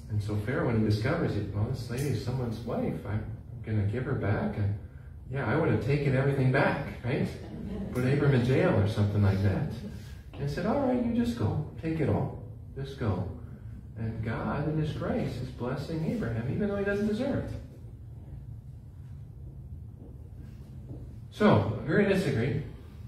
[0.10, 3.06] And so Pharaoh, when he discovers it, well, this lady is someone's wife.
[3.08, 3.24] I'm
[3.64, 4.58] going to give her back.
[4.58, 4.74] And
[5.32, 7.28] yeah, I would have taken everything back, right?
[7.94, 9.72] Put Abram in jail or something like that.
[10.40, 11.70] And said, all right, you just go.
[11.82, 12.44] Take it all.
[12.76, 13.30] Just go.
[13.98, 17.52] And God, in His grace, is blessing Abraham, even though he doesn't deserve it.
[21.40, 22.64] So, agree or disagree?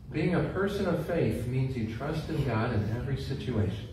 [0.10, 3.90] Being a person of faith means you trust in God in every situation.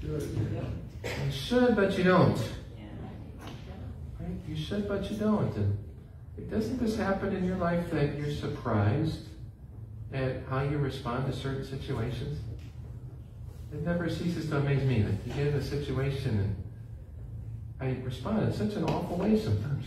[0.00, 0.20] Sure.
[0.20, 2.38] You should, but you don't.
[4.20, 4.38] Right?
[4.46, 5.52] You should, but you don't.
[5.56, 9.22] And doesn't this happen in your life that you're surprised
[10.12, 12.38] at how you respond to certain situations?
[13.72, 16.56] It never ceases to amaze me that you get in a situation and
[17.80, 19.86] I respond in such an awful way sometimes.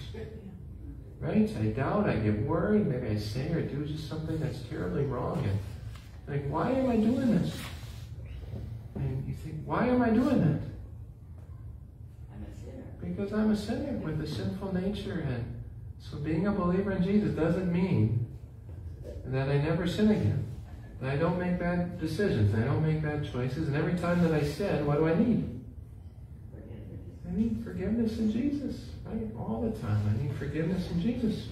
[1.19, 1.49] Right?
[1.60, 5.45] I doubt, I get worried, maybe I say or do just something that's terribly wrong.
[5.45, 5.60] And
[6.27, 7.58] like, why am I doing this?
[8.95, 10.62] And you think, why am I doing that?
[12.32, 12.84] I'm a sinner.
[13.01, 15.25] Because I'm a sinner with a sinful nature.
[15.27, 15.62] And
[15.99, 18.25] so being a believer in Jesus doesn't mean
[19.25, 20.45] that I never sin again.
[21.01, 22.55] That I don't make bad decisions.
[22.55, 23.67] I don't make bad choices.
[23.67, 25.62] And every time that I sin, what do I need?
[26.51, 27.01] Forgiveness.
[27.27, 28.86] I need forgiveness in Jesus.
[29.38, 30.02] All the time.
[30.08, 31.48] I need forgiveness in Jesus.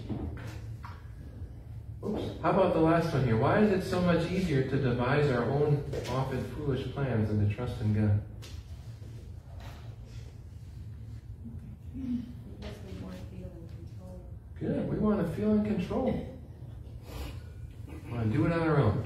[2.06, 2.22] Oops.
[2.44, 3.38] How about the last one here?
[3.38, 7.56] Why is it so much easier to devise our own often foolish plans than to
[7.56, 8.22] trust in God?
[11.96, 14.20] Because we want to feel in control.
[14.60, 14.90] Good.
[14.90, 16.28] We want to feel in control.
[17.88, 19.04] We want to do it on our own.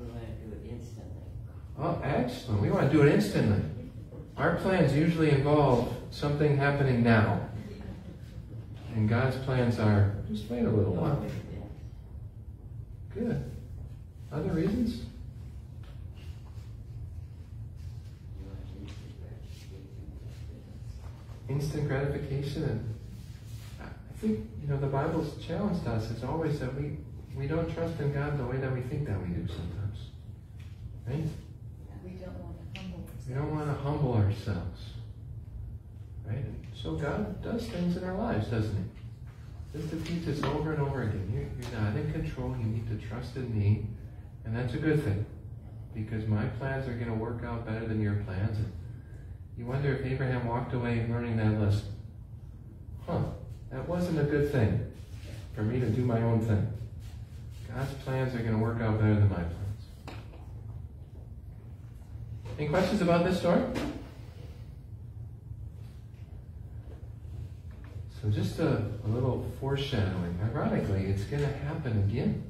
[0.00, 1.22] We want to do it instantly.
[1.78, 2.62] Oh, excellent.
[2.62, 3.62] We want to do it instantly.
[4.38, 7.50] Our plans usually involve something happening now.
[8.94, 11.24] And God's plans are just wait a little while.
[13.14, 13.50] Good.
[14.30, 15.02] Other reasons?
[18.38, 18.92] You want to use
[21.46, 22.62] the Instant gratification.
[22.64, 22.94] And
[23.80, 23.86] I
[24.20, 26.10] think, you know, the Bible's challenged us.
[26.10, 26.98] It's always that we,
[27.36, 29.98] we don't trust in God the way that we think that we do sometimes.
[31.06, 31.24] Right?
[32.04, 33.28] We don't want to humble ourselves.
[33.28, 34.91] We don't want to humble ourselves.
[36.32, 36.44] Right?
[36.74, 39.78] So God does things in our lives, doesn't He?
[39.78, 41.30] Just to teach us over and over again.
[41.32, 42.54] You're, you're not in control.
[42.58, 43.86] You need to trust in me.
[44.44, 45.24] And that's a good thing.
[45.94, 48.58] Because my plans are going to work out better than your plans.
[48.58, 48.72] And
[49.56, 51.92] you wonder if Abraham walked away learning that lesson.
[53.06, 53.22] Huh.
[53.70, 54.92] That wasn't a good thing
[55.54, 56.66] for me to do my own thing.
[57.74, 60.16] God's plans are going to work out better than my plans.
[62.58, 63.62] Any questions about this story?
[68.22, 70.38] So just a, a little foreshadowing.
[70.44, 72.44] Ironically, it's going to happen again.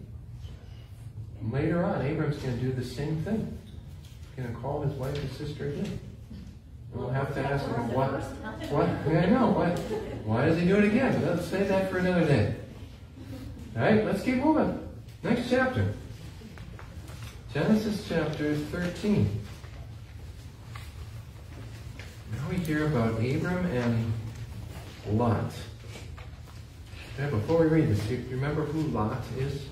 [1.50, 3.58] Later on, Abram's going to do the same thing.
[4.02, 5.98] He's going to call his wife and sister again.
[6.92, 8.11] And we'll have to ask him, what,
[8.70, 9.78] what, I know, what,
[10.26, 11.24] why does he do it again?
[11.26, 12.54] Let's save that for another day.
[13.74, 14.78] All right, let's keep moving.
[15.22, 15.94] Next chapter.
[17.54, 19.40] Genesis chapter 13.
[22.32, 24.12] Now we hear about Abram and
[25.10, 25.52] Lot.
[27.18, 29.66] Now, before we read this, you remember who Lot is?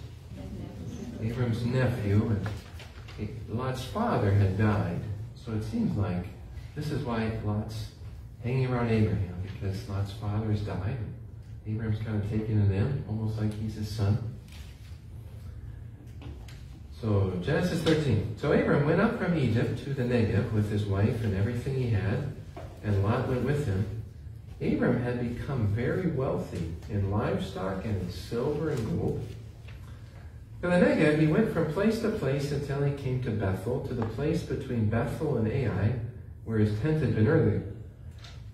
[1.23, 2.37] Abram's nephew,
[3.19, 5.01] and Lot's father had died.
[5.35, 6.25] So it seems like
[6.75, 7.89] this is why Lot's
[8.43, 10.97] hanging around Abraham, because Lot's father has died.
[11.67, 14.39] Abraham's kind of taking it in, almost like he's his son.
[17.01, 18.37] So, Genesis 13.
[18.39, 21.91] So Abram went up from Egypt to the Negev with his wife and everything he
[21.91, 22.35] had,
[22.83, 24.00] and Lot went with him.
[24.61, 29.27] Abram had become very wealthy in livestock and in silver and gold.
[30.63, 33.95] In the Negev, he went from place to place until he came to Bethel, to
[33.95, 35.95] the place between Bethel and Ai,
[36.45, 37.63] where his tent had been earlier,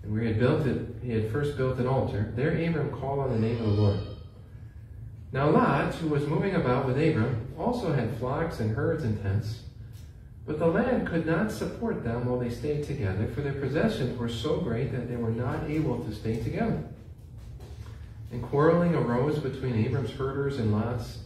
[0.01, 0.95] and where he had built it.
[1.03, 2.31] He had first built an altar.
[2.37, 3.99] There, Abram called on the name of the Lord.
[5.33, 9.63] Now Lot, who was moving about with Abram, also had flocks and herds and tents.
[10.47, 14.29] But the land could not support them while they stayed together, for their possessions were
[14.29, 16.83] so great that they were not able to stay together.
[18.31, 21.19] And quarreling arose between Abram's herders and Lot's.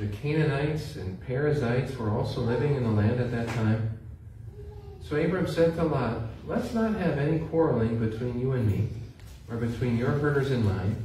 [0.00, 3.98] The Canaanites and Perizzites were also living in the land at that time.
[5.02, 8.88] So Abram said to Lot, Let's not have any quarreling between you and me,
[9.50, 10.96] or between your herders and mine,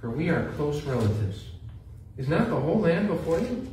[0.00, 1.44] for we are close relatives.
[2.16, 3.71] Is not the whole land before you?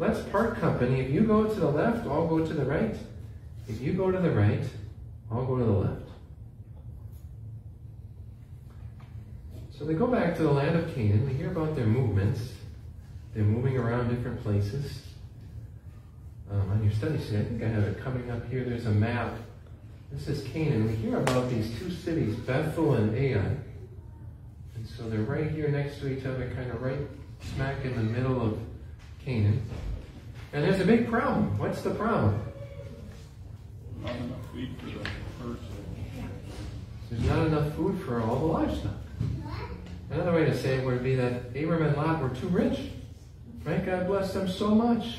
[0.00, 0.98] Let's part company.
[0.98, 2.96] If you go to the left, I'll go to the right.
[3.68, 4.64] If you go to the right,
[5.30, 6.08] I'll go to the left.
[9.76, 11.26] So they go back to the land of Canaan.
[11.26, 12.40] We hear about their movements.
[13.34, 15.02] They're moving around different places.
[16.50, 18.64] Um, on your study sheet, I think I have it coming up here.
[18.64, 19.34] There's a map.
[20.10, 20.86] This is Canaan.
[20.86, 23.54] We hear about these two cities, Bethel and Ai.
[24.76, 27.06] And so they're right here next to each other, kind of right
[27.54, 28.58] smack in the middle of
[29.22, 29.62] Canaan.
[30.52, 31.56] And there's a big problem.
[31.58, 32.42] What's the problem?
[34.02, 35.08] Not enough for the
[35.42, 35.60] herds.
[37.10, 38.94] There's not enough food for all the livestock.
[40.10, 42.80] Another way to say it would be that Abram and Lot were too rich.
[43.64, 43.84] Right?
[43.84, 45.18] God blessed them so much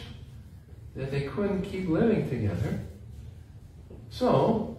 [0.96, 2.80] that they couldn't keep living together.
[4.10, 4.78] So,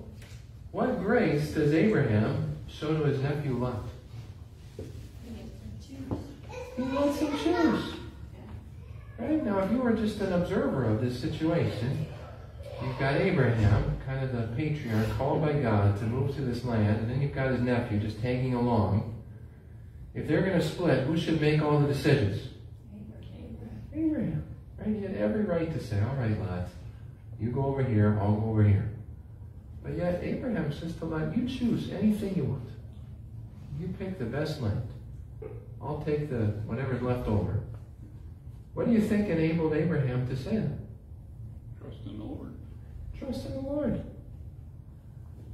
[0.73, 3.85] what grace does Abraham show to his nephew Lot?
[6.77, 8.02] He lets him choose.
[9.23, 9.45] Right?
[9.45, 12.07] Now, if you were just an observer of this situation,
[12.83, 16.99] you've got Abraham, kind of the patriarch, called by God to move to this land,
[16.99, 19.23] and then you've got his nephew just tagging along.
[20.13, 22.49] If they're going to split, who should make all the decisions?
[23.95, 24.45] Abraham.
[24.79, 24.89] Right?
[24.89, 26.73] He had every right to say, all right, lads,
[27.41, 28.91] you go over here, I'll go over here.
[29.85, 32.69] But yet, Abraham says to Lot, you choose anything you want.
[33.81, 34.89] You pick the best land.
[35.81, 37.62] I'll take the whatever's left over.
[38.75, 40.79] What do you think enabled Abraham to say that?
[41.81, 42.55] Trust in the Lord.
[43.19, 44.05] Trust in the Lord.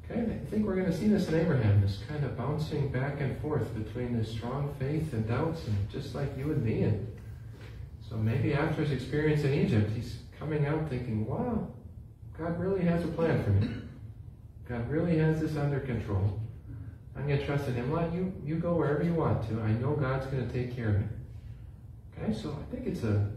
[0.05, 3.21] Okay, I think we're going to see this in Abraham, this kind of bouncing back
[3.21, 6.83] and forth between this strong faith and doubts, and just like you and me.
[6.85, 7.07] And
[8.09, 11.69] so maybe after his experience in Egypt, he's coming out thinking, wow,
[12.39, 13.69] God really has a plan for me.
[14.69, 16.41] God really has this under control.
[17.17, 17.93] I'm going to trust in him.
[17.93, 19.61] Let you, you go wherever you want to.
[19.61, 21.07] I know God's going to take care of me.
[22.23, 23.31] Okay, so I think it's a,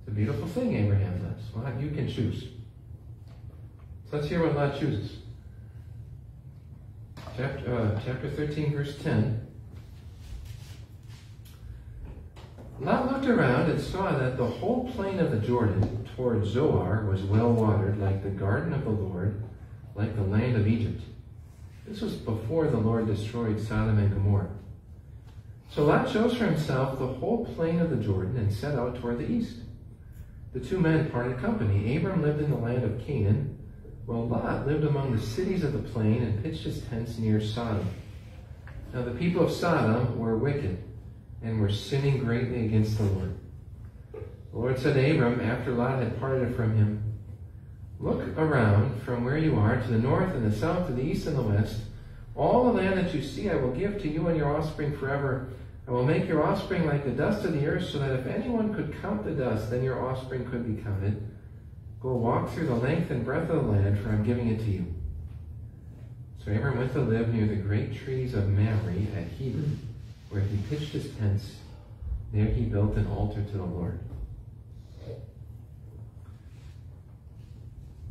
[0.00, 1.54] it's a beautiful thing Abraham does.
[1.54, 2.48] Well, you can choose.
[4.10, 5.18] So let's hear what Lot chooses.
[7.36, 9.46] Chapter, uh, chapter 13, verse 10.
[12.80, 17.22] Lot looked around and saw that the whole plain of the Jordan toward Zoar was
[17.22, 19.42] well watered, like the garden of the Lord,
[19.94, 21.02] like the land of Egypt.
[21.86, 24.50] This was before the Lord destroyed Sodom and Gomorrah.
[25.70, 29.18] So Lot chose for himself the whole plain of the Jordan and set out toward
[29.18, 29.56] the east.
[30.52, 31.96] The two men parted company.
[31.96, 33.58] Abram lived in the land of Canaan,
[34.06, 37.86] while Lot lived among the cities of the plain and pitched his tents near Sodom.
[38.94, 40.82] Now the people of Sodom were wicked
[41.42, 43.38] and were sinning greatly against the Lord.
[44.52, 47.02] The Lord said to Abram, after Lot had parted from him,
[48.00, 51.26] Look around from where you are to the north and the south, to the east
[51.26, 51.80] and the west.
[52.38, 55.48] All the land that you see I will give to you and your offspring forever.
[55.88, 58.72] I will make your offspring like the dust of the earth, so that if anyone
[58.72, 61.20] could count the dust, then your offspring could be counted.
[62.00, 64.70] Go walk through the length and breadth of the land, for I'm giving it to
[64.70, 64.86] you.
[66.44, 69.80] So Abram went to live near the great trees of Mamre at Hebron,
[70.30, 71.56] where he pitched his tents.
[72.32, 73.98] There he built an altar to the Lord.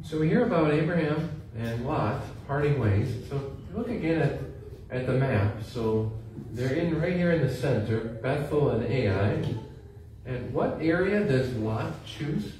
[0.04, 3.14] So we hear about Abraham and Lot parting ways.
[3.30, 4.40] So look again at,
[4.90, 5.64] at the map.
[5.64, 6.12] So
[6.52, 9.44] they're in right here in the center, Bethel and Ai.
[10.26, 12.54] And what area does Lot choose?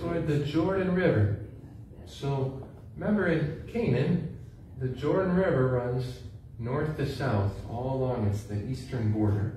[0.00, 1.38] Toward the Jordan River.
[2.04, 2.62] So
[2.96, 4.36] remember in Canaan,
[4.78, 6.20] the Jordan River runs
[6.58, 8.26] north to south all along.
[8.26, 9.54] It's the eastern border.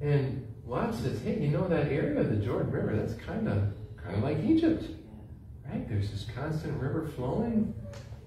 [0.00, 3.72] And Lot says, hey, you know that area of the Jordan River, that's kind of
[4.10, 4.84] kind of like Egypt.
[5.68, 5.88] Right?
[5.88, 7.74] There's this constant river flowing.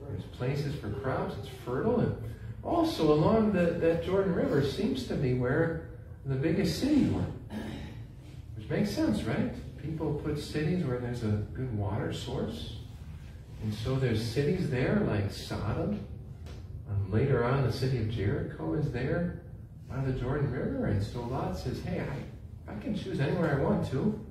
[0.08, 1.36] There's places for crops.
[1.40, 2.00] It's fertile.
[2.00, 2.16] And
[2.64, 5.90] also along the, that Jordan River seems to be where
[6.26, 7.26] the biggest cities were.
[8.56, 9.52] Which makes sense, right?
[9.82, 12.78] People put cities where there's a good water source.
[13.62, 16.06] And so there's cities there like Sodom.
[16.90, 19.42] Um, later on, the city of Jericho is there
[19.90, 20.86] by the Jordan River.
[20.86, 24.26] And so Lot says, hey, I, I can choose anywhere I want to.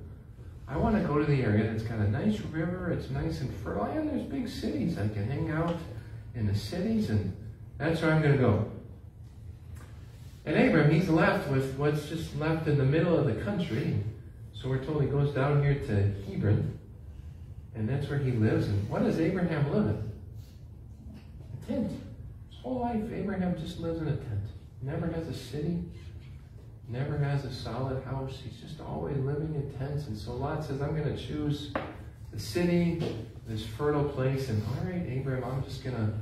[0.73, 3.55] I want to go to the area that's got a nice river, it's nice and
[3.57, 4.97] fertile, oh, and there's big cities.
[4.97, 5.77] I can hang out
[6.33, 7.31] in the cities, and
[7.77, 8.71] that's where I'm going to go.
[10.45, 13.99] And Abram, he's left with what's just left in the middle of the country.
[14.51, 16.79] So we're told he goes down here to Hebron,
[17.75, 18.67] and that's where he lives.
[18.67, 20.11] And what does Abraham live in?
[21.53, 21.91] A tent.
[22.49, 24.41] His whole life, Abraham just lives in a tent.
[24.81, 25.83] Never has a city,
[26.87, 28.39] never has a solid house.
[28.43, 30.07] He's just always living in tents.
[30.07, 31.71] And so Lot says, I'm going to choose
[32.33, 33.01] the city,
[33.47, 36.19] this fertile place, and all right, Abraham, I'm just gonna,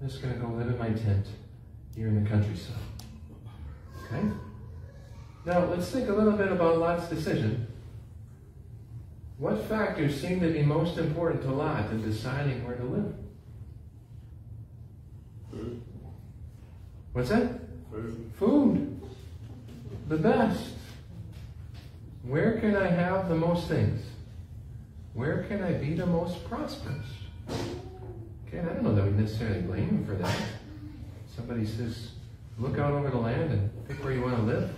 [0.00, 1.26] I'm just gonna go live in my tent
[1.96, 2.76] here in the countryside.
[4.04, 4.22] Okay.
[5.44, 7.66] Now let's think a little bit about Lot's decision.
[9.38, 13.14] What factors seem to be most important to Lot in deciding where to live?
[15.50, 15.82] Food.
[17.12, 17.60] What's that?
[17.90, 18.32] Food.
[18.36, 18.97] Food.
[20.08, 20.70] The best.
[22.22, 24.00] Where can I have the most things?
[25.12, 27.06] Where can I be the most prosperous?
[28.46, 30.36] Okay, I don't know that we necessarily blame him for that.
[31.36, 32.12] Somebody says,
[32.58, 34.70] look out over the land and pick where you want to live.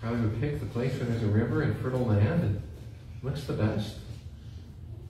[0.00, 2.62] Probably would pick the place where there's a river and fertile land and
[3.22, 3.96] looks the best.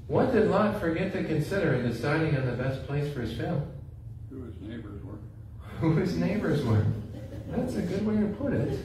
[0.06, 3.66] What did Lot forget to consider in deciding on the best place for his family?
[4.30, 5.18] Who his neighbors were.
[5.80, 6.86] Who his neighbors were.
[7.48, 8.78] That's a good way to put it.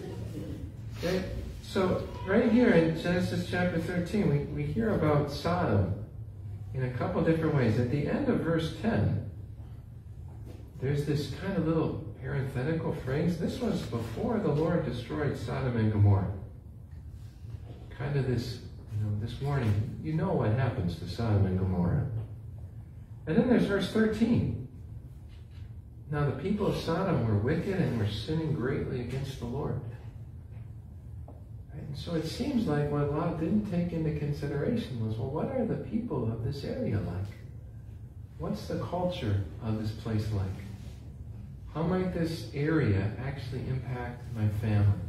[0.97, 1.25] Okay,
[1.61, 5.93] so right here in Genesis chapter 13, we, we hear about Sodom
[6.73, 7.79] in a couple different ways.
[7.79, 9.29] At the end of verse 10,
[10.81, 13.37] there's this kind of little parenthetical phrase.
[13.37, 16.31] This was before the Lord destroyed Sodom and Gomorrah.
[17.95, 19.99] Kind of this, you know, this warning.
[20.01, 22.07] You know what happens to Sodom and Gomorrah.
[23.27, 24.67] And then there's verse 13.
[26.09, 29.79] Now the people of Sodom were wicked and were sinning greatly against the Lord.
[31.77, 35.65] And so it seems like what Lot didn't take into consideration was, well, what are
[35.65, 37.37] the people of this area like?
[38.39, 40.47] What's the culture of this place like?
[41.73, 44.99] How might this area actually impact my family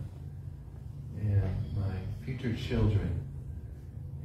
[1.20, 3.26] and my future children?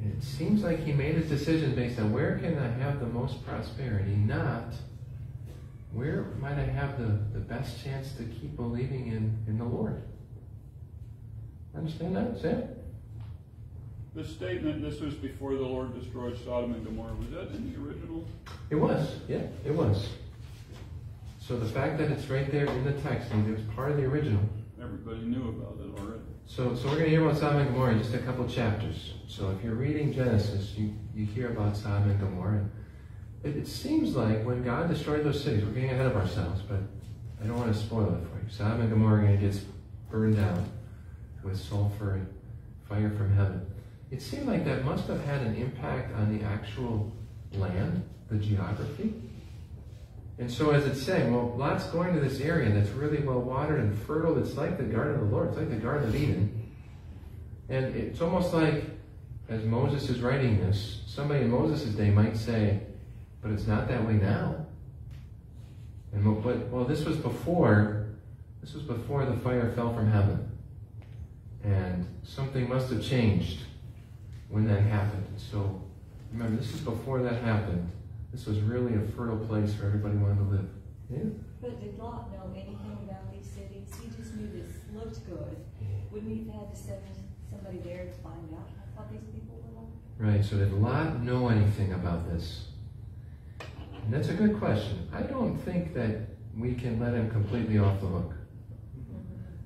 [0.01, 3.05] And it seems like he made his decision based on where can I have the
[3.05, 4.73] most prosperity, not
[5.93, 10.01] where might I have the, the best chance to keep believing in, in the Lord?
[11.75, 12.63] Understand that, Sam?
[14.15, 17.15] The statement, this was before the Lord destroyed Sodom and Gomorrah.
[17.15, 18.27] Was that in the original?
[18.69, 20.07] It was, yeah, it was.
[21.39, 23.97] So the fact that it's right there in the text, and it was part of
[23.97, 24.41] the original.
[24.79, 26.21] Everybody knew about it already.
[26.45, 29.13] So, so we're going to hear about Sodom and Gomorrah in just a couple chapters.
[29.27, 32.69] So if you're reading Genesis, you, you hear about Sodom and Gomorrah.
[33.43, 36.79] It, it seems like when God destroyed those cities, we're getting ahead of ourselves, but
[37.41, 38.49] I don't want to spoil it for you.
[38.49, 39.59] Sodom and Gomorrah are going to get
[40.11, 40.69] burned down
[41.43, 42.27] with sulfur and
[42.87, 43.65] fire from heaven.
[44.11, 47.11] It seemed like that must have had an impact on the actual
[47.53, 49.13] land, the geography.
[50.37, 53.79] And so as it's saying, well, Lot's going to this area that's really well watered
[53.79, 54.37] and fertile.
[54.37, 55.49] It's like the Garden of the Lord.
[55.49, 56.71] It's like the Garden of Eden.
[57.69, 58.83] And it's almost like,
[59.49, 62.81] as Moses is writing this, somebody in Moses' day might say,
[63.41, 64.55] but it's not that way now.
[66.13, 68.07] And but well, this was before,
[68.61, 70.51] this was before the fire fell from heaven.
[71.63, 73.59] And something must have changed
[74.49, 75.25] when that happened.
[75.37, 75.81] So
[76.31, 77.89] remember, this is before that happened.
[78.31, 80.69] This was really a fertile place where everybody wanted to live.
[81.09, 81.29] Yeah?
[81.61, 83.89] But did Lot know anything about these cities?
[84.01, 85.55] He just knew this looked good.
[86.11, 87.01] Wouldn't he have had to send
[87.49, 90.35] somebody there to find out what these people were like?
[90.35, 92.67] Right, so did Lot know anything about this?
[94.03, 95.07] And that's a good question.
[95.13, 96.17] I don't think that
[96.57, 98.33] we can let him completely off the hook.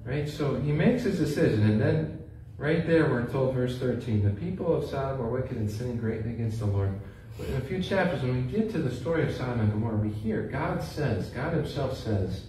[0.08, 2.18] Right, so he makes his decision, and then
[2.58, 6.32] Right there, we're told, verse 13, the people of Sodom were wicked and sinning greatly
[6.32, 7.00] against the Lord.
[7.38, 9.98] But in a few chapters, when we get to the story of Sodom and Gomorrah,
[9.98, 12.46] we hear God says, God Himself says,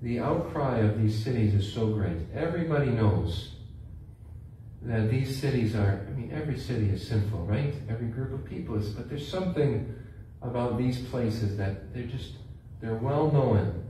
[0.00, 2.18] the outcry of these cities is so great.
[2.32, 3.56] Everybody knows
[4.82, 7.74] that these cities are, I mean, every city is sinful, right?
[7.88, 9.92] Every group of people is, but there's something
[10.40, 12.34] about these places that they're just,
[12.80, 13.84] they're well known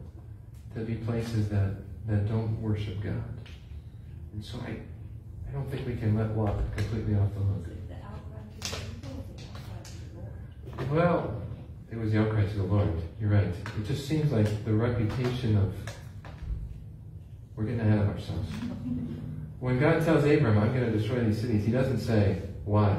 [0.75, 1.75] to be places that,
[2.07, 3.23] that don't worship God.
[4.33, 4.77] And so I,
[5.49, 7.67] I don't think we can let Lot completely off the hook.
[10.91, 11.43] Well,
[11.91, 12.91] it was the outcry to the Lord.
[13.21, 13.45] You're right.
[13.45, 15.75] It just seems like the reputation of
[17.55, 18.49] we're getting ahead of ourselves.
[19.61, 22.99] When God tells Abram, I'm going to destroy these cities, he doesn't say, why?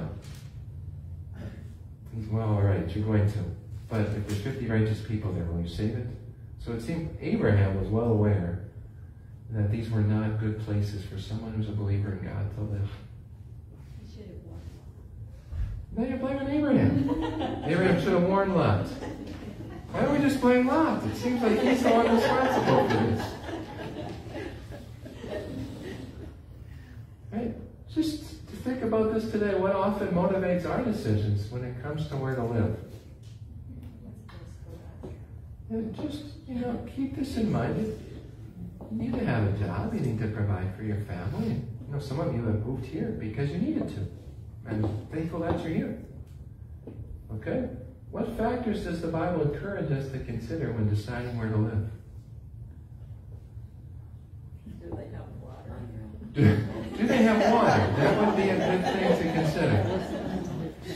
[2.16, 3.40] He's, well, all right, you're going to.
[3.90, 6.08] But if there's 50 righteous people there, will you save it?
[6.60, 8.63] So it seems Abraham was well aware
[9.52, 12.90] that these were not good places for someone who's a believer in God to live.
[14.02, 14.62] He should have warned
[15.96, 17.64] Now you're blaming Abraham.
[17.66, 18.88] Abraham should have warned Lot.
[19.92, 21.04] Why don't we just blame Lot?
[21.06, 23.34] It seems like he's the one responsible for this.
[27.32, 27.54] Right?
[27.94, 32.18] Just to think about this today, what often motivates our decisions when it comes to
[32.18, 32.76] where to live?
[35.70, 38.00] And just, you know, keep this in mind.
[38.94, 39.92] You need to have a job.
[39.94, 41.48] You need to provide for your family.
[41.48, 44.08] You know, some of you have moved here because you needed to.
[44.70, 46.00] I'm thankful that you're here.
[47.36, 47.70] Okay?
[48.12, 51.90] What factors does the Bible encourage us to consider when deciding where to live?
[54.80, 55.80] Do they have water?
[56.34, 56.58] Do,
[56.96, 57.94] do they have water?
[57.98, 60.24] That would be a good thing to consider.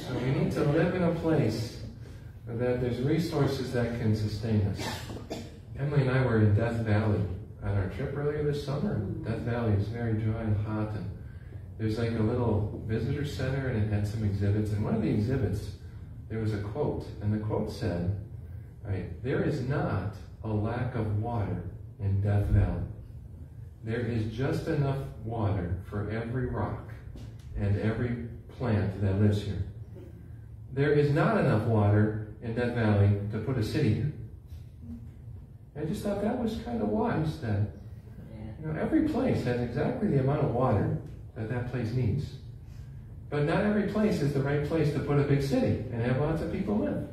[0.08, 1.82] So we need to live in a place
[2.48, 4.88] that there's resources that can sustain us.
[5.80, 7.22] Emily and I were in Death Valley
[7.64, 9.00] on our trip earlier this summer.
[9.24, 11.10] Death Valley is very dry and hot, and
[11.78, 14.72] there's like a little visitor center, and it had some exhibits.
[14.72, 15.72] And one of the exhibits,
[16.30, 18.16] there was a quote, and the quote said,
[18.86, 21.64] "Right, there is not a lack of water
[22.00, 22.84] in Death Valley.
[23.84, 26.92] There is just enough water for every rock
[27.56, 28.28] and every
[28.58, 29.64] plant that lives here.
[30.74, 34.14] There is not enough water in Death Valley to put a city here."
[35.80, 37.62] I just thought that was kind of wise that
[38.60, 40.98] you know, every place has exactly the amount of water
[41.36, 42.26] that that place needs.
[43.30, 46.20] But not every place is the right place to put a big city and have
[46.20, 47.08] lots of people live.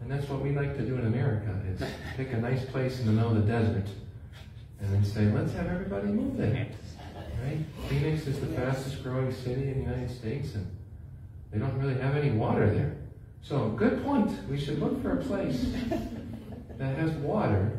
[0.00, 1.82] And that's what we like to do in America, is
[2.16, 3.86] pick a nice place in the middle of the desert
[4.80, 6.68] and then say, let's have everybody move there.
[7.44, 7.58] Right?
[7.88, 10.66] Phoenix is the fastest growing city in the United States and
[11.52, 12.96] they don't really have any water there.
[13.42, 14.32] So good point.
[14.48, 15.66] We should look for a place
[16.80, 17.70] that has water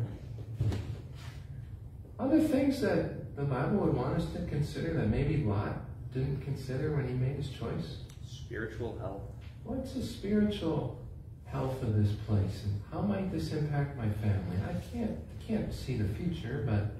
[2.22, 5.74] other things that the Bible would want us to consider that maybe Lot
[6.14, 7.98] didn't consider when he made his choice?
[8.30, 9.24] Spiritual health.
[9.64, 11.00] What's the spiritual
[11.46, 14.58] health of this place, and how might this impact my family?
[14.70, 16.94] I can't, I can't see the future, but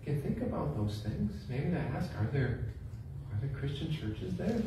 [0.00, 1.32] I can think about those things.
[1.48, 2.66] Maybe to ask, are there,
[3.32, 4.60] are there Christian churches there?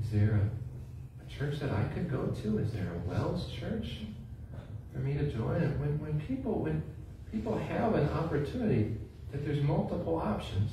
[0.00, 2.58] Is there a, a church that I could go to?
[2.58, 3.98] Is there a WELS church
[4.94, 5.62] for me to join?
[5.62, 5.78] it.
[5.78, 6.82] when, when people, when
[7.32, 8.96] people have an opportunity
[9.32, 10.70] that there's multiple options,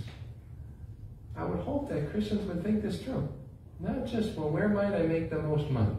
[1.36, 3.28] I would hope that Christians would think this through.
[3.80, 5.96] Not just, well, where might I make the most money?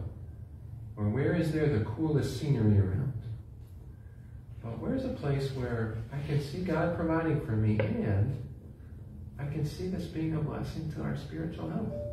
[0.95, 3.13] Or where is there the coolest scenery around?
[4.63, 8.37] But where's a place where I can see God providing for me and
[9.37, 12.12] I can see this being a blessing to our spiritual health?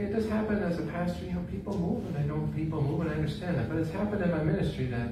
[0.00, 3.02] It does happen as a pastor, you know, people move, and I know people move,
[3.02, 3.68] and I understand that.
[3.68, 5.10] But it's happened in my ministry that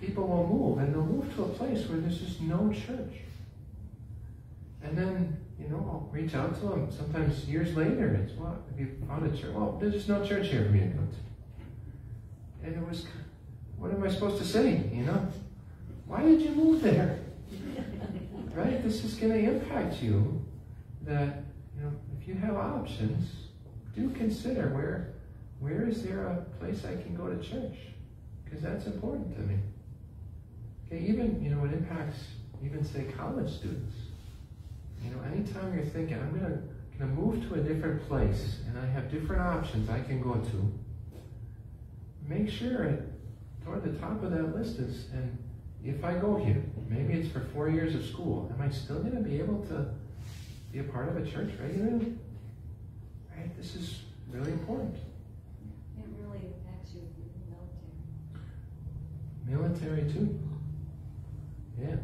[0.00, 3.20] people will move, and they'll move to a place where there's just no church.
[4.82, 8.08] And then, you know, I'll reach out to them sometimes years later.
[8.14, 9.54] It's, well, have you found a church?
[9.54, 12.66] Well, there's just no church here for me to go to.
[12.66, 13.06] And it was,
[13.78, 15.28] what am I supposed to say, you know?
[16.06, 17.20] Why did you move there?
[18.54, 18.82] right?
[18.82, 20.44] This is going to impact you
[21.02, 21.44] that,
[21.76, 23.41] you know, if you have options,
[23.94, 25.14] do consider where,
[25.60, 27.76] where is there a place I can go to church?
[28.44, 29.56] Because that's important to me.
[30.86, 32.18] Okay, even, you know, it impacts
[32.64, 33.94] even, say, college students.
[35.04, 36.58] You know, anytime you're thinking, I'm gonna,
[36.98, 40.72] gonna move to a different place and I have different options I can go to,
[42.28, 43.02] make sure it,
[43.64, 45.36] toward the top of that list is, and
[45.84, 49.20] if I go here, maybe it's for four years of school, am I still gonna
[49.20, 49.86] be able to
[50.72, 52.14] be a part of a church regularly?
[53.62, 53.72] Right?
[53.72, 53.98] This is
[54.30, 54.96] really important.
[54.96, 57.38] It really affects you if you're in
[59.46, 60.02] the military.
[60.02, 60.40] Military too.
[61.78, 61.96] Yeah.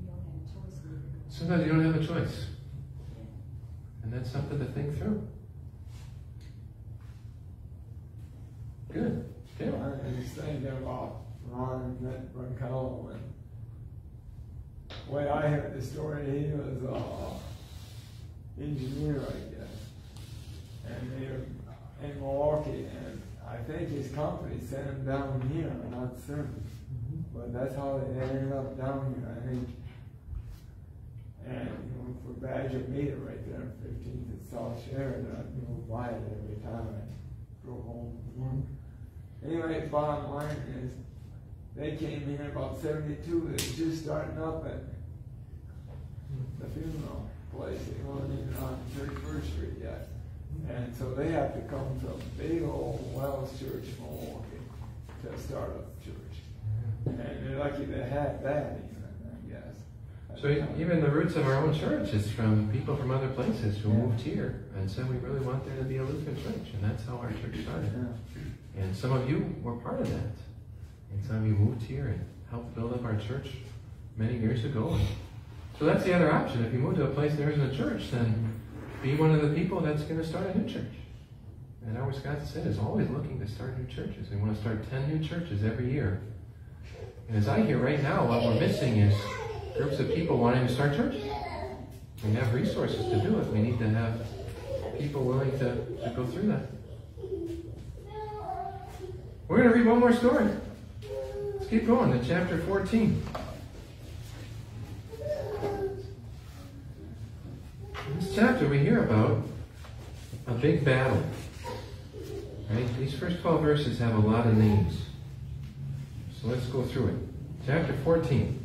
[0.00, 0.78] You don't have a choice.
[0.84, 1.18] where to go.
[1.28, 2.46] Sometimes you don't have a choice.
[4.02, 5.26] And that's something to think through.
[8.92, 9.34] Good.
[9.58, 10.00] I Dale?
[10.16, 11.96] was thinking about Ron
[12.32, 13.22] Branco and
[15.08, 19.85] when I heard the story, he was a engineer, I guess.
[20.86, 21.44] And they were
[22.02, 26.62] in Milwaukee, and I think his company sent him down here, I'm not certain.
[26.92, 27.38] Mm-hmm.
[27.38, 29.68] But that's how they ended up down here, I think.
[31.46, 35.88] And, you know, for Badger Meter right there, on fifteenth and South Sheridan, I drove
[35.88, 38.64] by it every time I drove home from work.
[39.44, 40.90] Anyway, bottom line is,
[41.76, 44.82] they came here about seventy-two, they was just starting up at
[46.58, 50.08] the funeral place, they weren't even on Thirty-first Street yet.
[50.68, 54.60] And so they have to come from big old WELS Church, Milwaukee,
[55.22, 56.14] to start up church.
[57.08, 57.20] Mm-hmm.
[57.20, 60.40] And they're lucky they had that even, I guess.
[60.40, 60.48] So
[60.78, 63.96] even the roots of our own church is from people from other places who Yeah.
[63.96, 67.04] moved here and said we really want there to be a Lutheran church, and that's
[67.06, 67.92] how our church started.
[67.96, 68.82] Yeah.
[68.82, 70.34] And some of you were part of that.
[71.12, 73.48] And some of you moved here and helped build up our church
[74.16, 74.98] many years ago.
[75.78, 76.64] So that's the other option.
[76.64, 78.55] If you move to a place there isn't a church, then
[79.06, 80.92] be one of the people that's going to start a new church.
[81.86, 84.28] And our Wisconsin is always looking to start new churches.
[84.30, 86.20] We want to start 10 new churches every year.
[87.28, 89.14] And as I hear right now, what we're missing is
[89.76, 91.22] groups of people wanting to start churches.
[92.24, 93.46] We have resources to do it.
[93.52, 94.26] We need to have
[94.98, 96.66] people willing to, to go through that.
[99.46, 100.48] We're going to read one more story.
[101.54, 103.22] Let's keep going to chapter 14.
[108.06, 109.42] In this chapter, we hear about
[110.46, 111.22] a big battle.
[112.70, 112.98] Right?
[112.98, 115.06] These first 12 verses have a lot of names.
[116.40, 117.16] So let's go through it.
[117.66, 118.62] Chapter 14.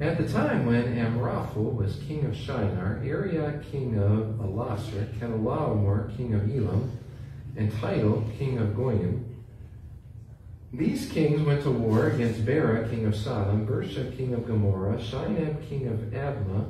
[0.00, 6.34] At the time when Amraphel was king of Shinar, Arioch king of Ellasar, Kedorlaomer king
[6.34, 6.90] of Elam,
[7.56, 9.24] and Tidal king of Goyim,
[10.72, 15.68] these kings went to war against Bera king of Sodom, Birsha king of Gomorrah, Shinab
[15.68, 16.66] king of Admah,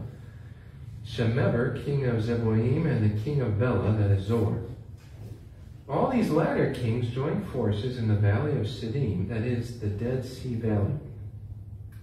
[1.06, 4.60] Shemeber king of Zeboim, and the king of Bela, that is Zoar.
[5.88, 10.24] All these latter kings joined forces in the valley of Siddim, that is, the Dead
[10.24, 10.94] Sea Valley.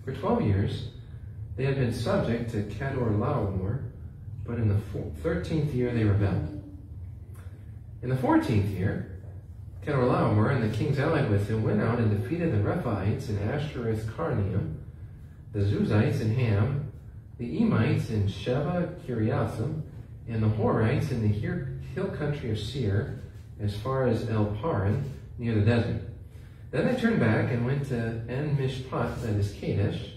[0.04, 0.90] For twelve years,
[1.56, 3.84] they had been subject to Kedorlaomer,
[4.46, 4.80] but in the
[5.22, 6.64] thirteenth year they rebelled.
[8.02, 9.20] In the fourteenth year,
[9.86, 14.08] Kedorlaomer and the kings allied with him went out and defeated the Rephaites in Ashtoreth
[14.08, 14.76] Karnaim,
[15.54, 16.89] the Zuzites in Ham,
[17.40, 19.82] the Emites in Shaveh Kiriathaim,
[20.28, 23.22] and the Horites in the hill country of Seir,
[23.62, 26.02] as far as El Paran, near the desert.
[26.72, 27.96] Then they turned back and went to
[28.28, 30.12] En Mishpat, that is Kadesh,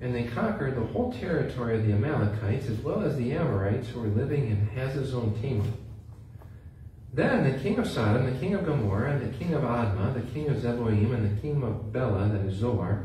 [0.00, 4.00] and they conquered the whole territory of the Amalekites, as well as the Amorites who
[4.00, 5.72] were living in Hazezon Tamar.
[7.14, 10.32] Then the king of Sodom, the king of Gomorrah, and the king of Admah, the
[10.32, 13.04] king of Zeboim, and the king of Bela, that is Zoar,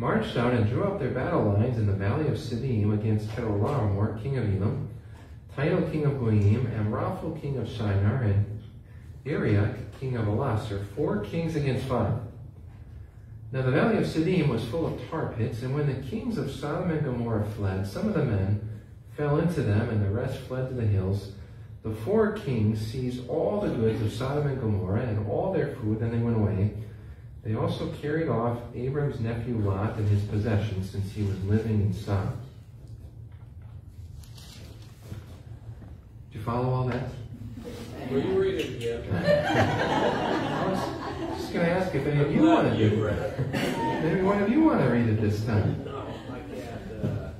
[0.00, 4.20] marched out and drew up their battle lines in the valley of Siddim against Kedorlaomer,
[4.22, 4.88] king of Elam,
[5.54, 8.62] Tidal, king of Goyim, Amraphel, king of Shinar, and
[9.26, 12.14] Arioch, king of Ellasar, four kings against five.
[13.52, 16.50] Now the valley of Siddim was full of tar pits, and when the kings of
[16.50, 18.80] Sodom and Gomorrah fled, some of the men
[19.18, 21.32] fell into them, and the rest fled to the hills.
[21.82, 26.00] The four kings seized all the goods of Sodom and Gomorrah and all their food,
[26.00, 26.72] and they went away.
[27.42, 31.92] They also carried off Abram's nephew Lot and his possessions, since he was living in
[31.94, 32.38] Sodom.
[36.30, 37.08] Do you follow all that?
[38.10, 39.10] Will you read it?
[39.12, 43.12] I was just going to ask if any of you want to do it.
[43.52, 44.02] read.
[44.04, 45.82] Maybe one of you want to read it this time.
[45.84, 47.30] No, I can't, uh,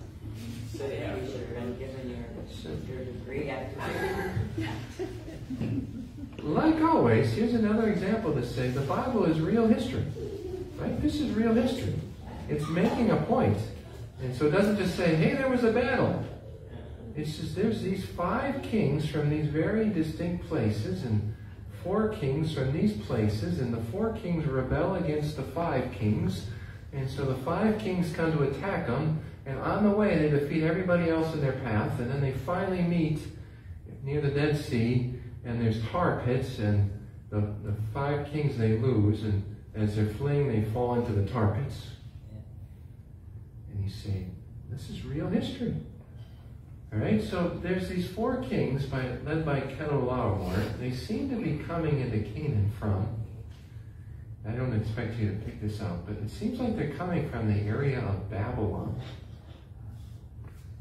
[0.77, 1.27] say You after.
[1.27, 4.10] should have been given your, your degree after.
[6.61, 10.05] Like always, here's another example to say the Bible is real history.
[10.77, 11.01] Right?
[11.01, 11.95] This is real history.
[12.51, 13.57] It's making a point.
[14.21, 16.23] And so it doesn't just say, hey, there was a battle.
[17.17, 21.35] It's just there's these five kings from these very distinct places and
[21.83, 26.47] four kings from these places, and the four kings rebel against the five kings.
[26.93, 30.63] And so the five kings come to attack them, and on the way they defeat
[30.63, 33.21] everybody else in their path, and then they finally meet
[34.05, 35.15] near the Dead Sea,
[35.45, 36.91] and there's tar pits, and
[37.31, 41.55] the, the five kings they lose, and as they're fleeing, they fall into the tar
[41.55, 41.87] pits.
[43.73, 44.27] And you say,
[44.71, 45.75] this is real history.
[46.93, 50.79] All right, so there's these four kings by, led by Kedorlaomer.
[50.81, 53.07] They seem to be coming into Canaan from.
[54.47, 57.53] I don't expect you to pick this out, but it seems like they're coming from
[57.53, 59.01] the area of Babylon.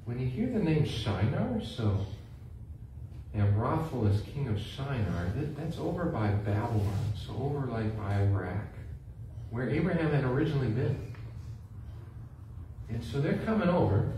[0.05, 2.05] when you hear the name Shinar, so
[3.36, 8.67] Amraphel is king of Shinar, that, that's over by Babylon, so over like by Iraq,
[9.51, 11.13] where Abraham had originally been.
[12.89, 14.11] And so they're coming over.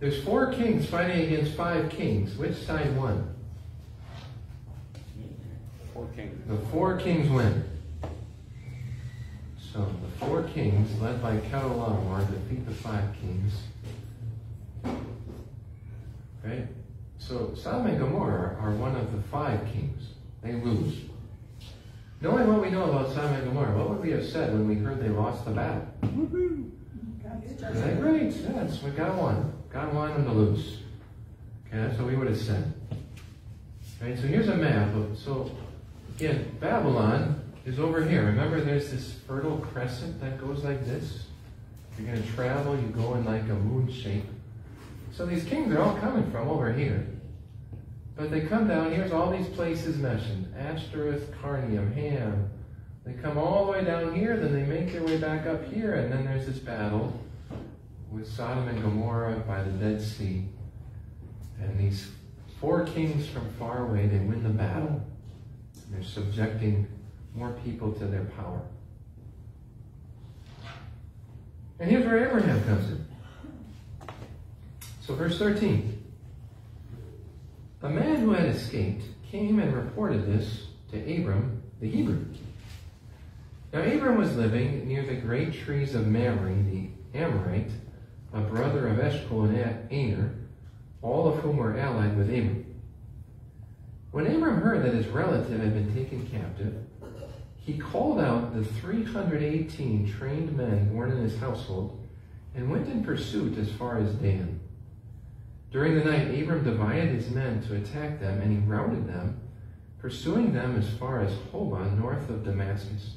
[0.00, 2.36] There's four kings fighting against five kings.
[2.36, 3.34] Which side won?
[5.94, 6.48] Four kings.
[6.48, 7.64] The four kings win.
[9.72, 13.52] So the four kings, led by Kedorlaomer, defeat the five kings.
[16.44, 16.66] Right?
[17.28, 20.08] So Sodom and Gomorrah are one of the five kings.
[20.42, 21.02] They lose.
[22.20, 24.74] Knowing what we know about Sodom and Gomorrah, what would we have said when we
[24.74, 25.86] heard they lost the battle?
[27.44, 28.32] Is that great?
[28.32, 29.52] Yes, we got one.
[29.72, 30.78] God wanted them to lose.
[31.66, 32.72] Okay, that's what we would have said.
[34.00, 34.94] Right, so here's a map.
[34.96, 35.50] Of, so,
[36.16, 38.24] again, Babylon is over here.
[38.24, 41.26] Remember, there's this fertile crescent that goes like this?
[41.92, 44.24] If you're going to travel, you go in like a moon shape.
[45.12, 47.06] So these kings are all coming from over here.
[48.16, 50.54] But they come down, here's all these places mentioned.
[50.58, 52.50] Ashtoreth, Karnaim, Ham.
[53.04, 55.94] They come all the way down here, then they make their way back up here,
[55.94, 57.18] and then there's this battle
[58.10, 60.44] with Sodom and Gomorrah by the Dead Sea.
[61.60, 62.10] And these
[62.60, 65.02] four kings from far away, they win the battle.
[65.90, 66.86] They're subjecting
[67.34, 68.62] more people to their power.
[71.80, 73.06] And here's where Abraham comes in.
[75.00, 75.91] So, verse 13.
[77.82, 82.24] A man who had escaped came and reported this to Abram the Hebrew.
[83.72, 87.72] Now, Abram was living near the great trees of Mamre, the Amorite,
[88.32, 90.32] a brother of Eshcol and Aner,
[91.00, 92.66] all of whom were allied with Abram.
[94.12, 96.74] When Abram heard that his relative had been taken captive,
[97.56, 101.98] he called out the 318 trained men born in his household
[102.54, 104.60] and went in pursuit as far as Dan.
[105.72, 109.40] During the night, Abram divided his men to attack them, and he routed them,
[109.98, 113.14] pursuing them as far as Hobah, north of Damascus.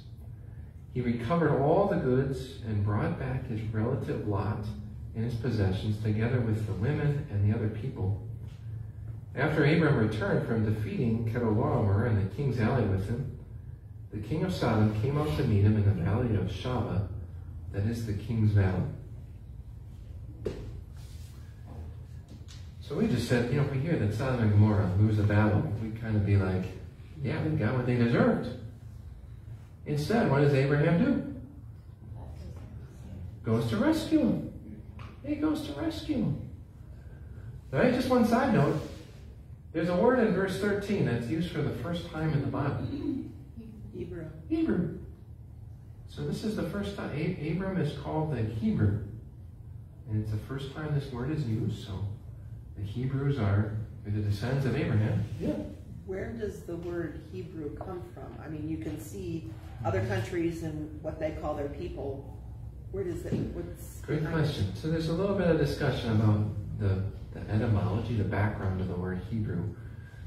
[0.94, 4.66] He recovered all the goods and brought back his relative Lot
[5.16, 8.26] and his possessions, together with the women and the other people.
[9.36, 13.38] After Abram returned from defeating Kedorlaomer and the kings allied with him,
[14.14, 17.06] the king of Sodom came out to meet him in the valley of Shaveh,
[17.74, 18.84] that is the king's valley.
[22.88, 25.24] So we just said, you know, if we hear that Sodom and Gomorrah lose a
[25.24, 26.66] battle, we'd kind of be like,
[27.24, 28.48] yeah, they got what they deserved.
[29.88, 31.36] Instead, what does Abraham do?
[33.44, 34.54] Goes to rescue him.
[35.26, 36.50] He goes to rescue him.
[37.72, 37.92] Right?
[37.92, 38.80] Just one side note.
[39.74, 42.86] There's a word in verse 13 that's used for the first time in the Bible.
[43.96, 44.26] Hebrew.
[44.48, 45.00] Hebrew.
[46.08, 49.00] So this is the first time Abram is called the Hebrew.
[50.08, 52.06] And it's the first time this word is used, so
[52.78, 55.24] the Hebrews are the descendants of Abraham.
[55.40, 55.54] Yeah.
[56.06, 58.38] Where does the word Hebrew come from?
[58.44, 59.50] I mean, you can see
[59.84, 62.38] other countries and what they call their people.
[62.92, 64.02] Where does it, what's?
[64.02, 64.76] Great question.
[64.76, 66.46] So there's a little bit of discussion about
[66.80, 67.02] the,
[67.34, 69.64] the etymology, the background of the word Hebrew.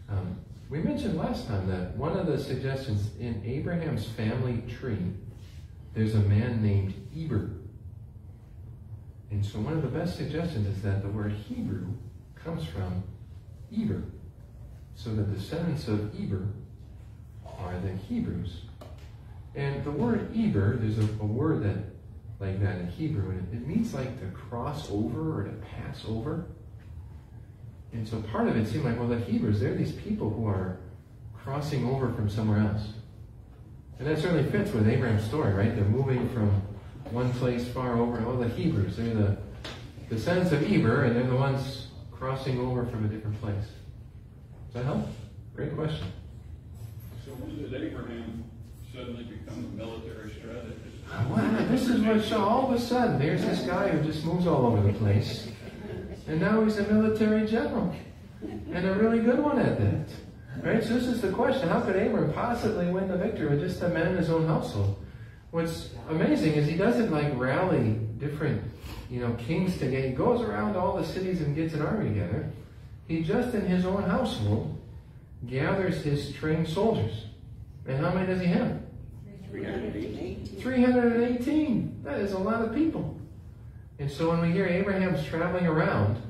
[0.09, 0.37] Um,
[0.69, 5.13] we mentioned last time that one of the suggestions in Abraham's family tree,
[5.95, 7.51] there's a man named Eber.
[9.31, 11.87] And so one of the best suggestions is that the word Hebrew
[12.49, 13.03] comes from
[13.77, 14.03] Eber.
[14.95, 16.47] So the descendants of Eber
[17.45, 18.63] are the Hebrews.
[19.55, 21.77] And the word Eber, there's a, a word that
[22.41, 26.05] like that in Hebrew, and it, it means like to cross over or to pass
[26.09, 26.47] over.
[27.93, 30.79] And so part of it seemed like, well, the Hebrews, they're these people who are
[31.37, 32.93] crossing over from somewhere else.
[33.99, 35.75] And that certainly fits with Abraham's story, right?
[35.75, 36.63] They're moving from
[37.11, 38.25] one place far over.
[38.25, 39.37] Oh, the Hebrews, they're the
[40.09, 41.88] descendants of Eber, and they're the ones
[42.19, 43.55] crossing over from a different place.
[44.67, 45.07] Does that help?
[45.55, 46.09] Great question.
[47.25, 48.45] So when did Abraham
[48.93, 50.79] suddenly become a military strategist?
[51.11, 54.25] Ah, wow, this is what, so all of a sudden, there's this guy who just
[54.25, 55.49] moves all over the place.
[56.27, 57.95] And now he's a military general.
[58.43, 60.09] And a really good one at that.
[60.63, 60.83] Right?
[60.83, 61.69] So this is the question.
[61.69, 65.03] How could Abram possibly win the victory with just a man in his own household?
[65.51, 68.63] What's amazing is he doesn't like rally different,
[69.11, 70.09] you know, kings together.
[70.09, 72.51] He goes around all the cities and gets an army together.
[73.07, 74.79] He just in his own household
[75.49, 77.27] gathers his trained soldiers.
[77.87, 78.81] And how many does he have?
[79.51, 80.47] 318.
[80.61, 82.01] 318.
[82.05, 83.17] That is a lot of people.
[83.99, 86.21] And so when we hear Abraham's traveling around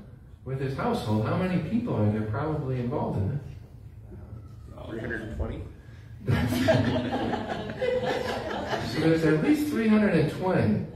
[0.45, 3.41] with his household, how many people are there probably involved in that?
[4.89, 5.63] 320?
[8.93, 10.87] So there's at least 320.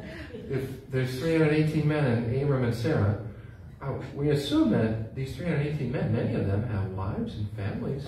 [0.53, 3.24] If there's 318 men and Abram and Sarah,
[3.80, 8.05] uh, we assume that these 318 men, many of them have wives and families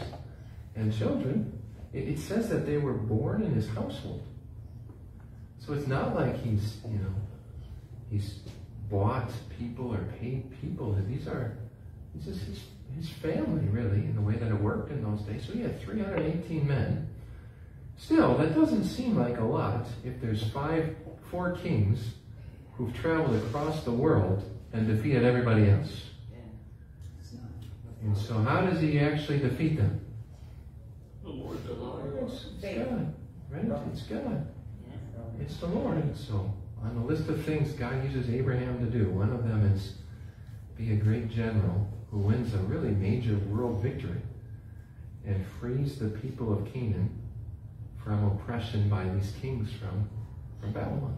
[0.77, 1.59] and children.
[1.95, 4.23] It, it says that they were born in his household.
[5.59, 7.15] So it's not like he's, you know,
[8.11, 8.41] he's
[8.91, 10.95] bought people or paid people.
[11.09, 11.57] These are,
[12.15, 12.61] it's just his,
[12.95, 15.47] his family, really, in the way that it worked in those days.
[15.47, 17.09] So he had 318 men.
[17.97, 20.95] Still, that doesn't seem like a lot if there's five,
[21.31, 22.01] four kings
[22.77, 26.11] who've traveled across the world and defeated everybody else.
[28.03, 30.01] And so how does he actually defeat them?
[31.23, 31.79] The Lord The does.
[31.79, 32.19] Lord.
[32.27, 33.15] It's, it's God,
[33.51, 33.65] right?
[33.93, 34.47] It's God.
[35.41, 35.97] It's the Lord.
[35.97, 36.53] And so
[36.83, 39.95] on the list of things God uses Abraham to do, one of them is
[40.77, 44.21] be a great general who wins a really major world victory
[45.25, 47.11] and frees the people of Canaan
[48.03, 50.09] from oppression by these kings from,
[50.61, 51.17] from Babylon.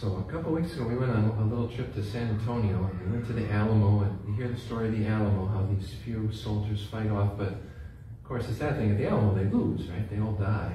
[0.00, 3.00] So a couple weeks ago, we went on a little trip to San Antonio, and
[3.04, 5.92] we went to the Alamo, and you hear the story of the Alamo, how these
[6.02, 9.86] few soldiers fight off, but of course the sad thing at the Alamo, they lose,
[9.88, 10.08] right?
[10.08, 10.72] They all die.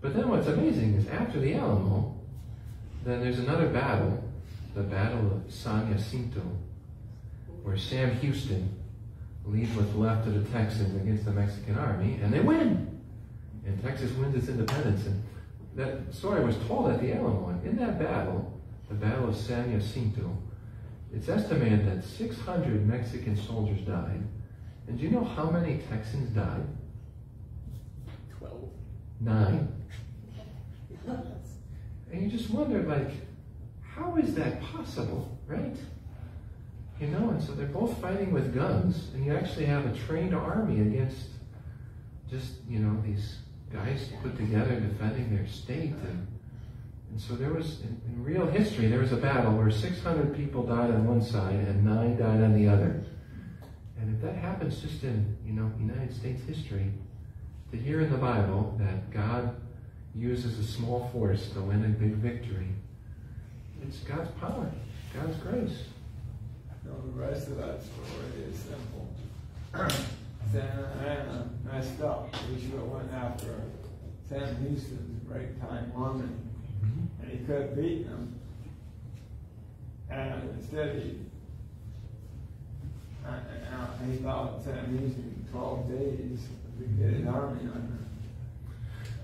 [0.00, 2.20] But then what's amazing is after the Alamo,
[3.04, 4.22] then there's another battle,
[4.76, 6.56] the Battle of San Jacinto,
[7.64, 8.76] where Sam Houston
[9.44, 13.00] leads what's left of the Texans against the Mexican army, and they win.
[13.66, 15.04] And Texas wins its independence.
[15.06, 15.20] And
[15.76, 17.60] that story was told at the Alamo.
[17.64, 20.36] In that battle, the Battle of San Jacinto,
[21.14, 24.22] it's estimated that 600 Mexican soldiers died.
[24.88, 26.66] And do you know how many Texans died?
[28.38, 28.68] Twelve.
[29.20, 29.68] Nine.
[32.12, 33.12] And you just wonder, like,
[33.82, 35.76] how is that possible, right?
[37.00, 40.34] You know, and so they're both fighting with guns, and you actually have a trained
[40.34, 41.28] army against
[42.28, 43.36] just, you know, these
[43.72, 45.92] guys put together defending their state.
[45.92, 46.26] And,
[47.10, 50.64] and so there was, in, in real history, there was a battle where 600 people
[50.64, 53.02] died on one side and nine died on the other.
[54.00, 56.90] And if that happens just in, you know, United States history,
[57.70, 59.54] to hear in the Bible that God
[60.14, 62.68] uses a small force to win a big victory,
[63.82, 64.70] it's God's power,
[65.14, 65.84] God's grace.
[66.84, 70.06] The rest of that story is simple.
[70.52, 72.34] Santa Anna messed up.
[72.50, 73.54] We should have went after
[74.28, 76.28] Sam Houston's break time army,
[77.22, 78.34] and he could have beaten him.
[80.10, 81.18] And instead he,
[83.24, 86.40] uh, uh, he thought Sam Houston twelve days
[86.78, 87.98] to get his army under.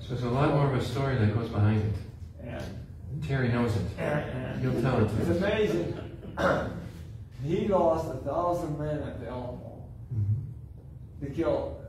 [0.01, 2.47] So there's a lot more of a story that goes behind it.
[2.49, 3.83] And Terry knows it.
[3.99, 5.37] And- He'll tell it It's to us.
[5.39, 5.99] amazing.
[7.45, 9.83] he lost a thousand men at the Alamo
[10.15, 10.46] Mhm.
[11.21, 11.81] To kill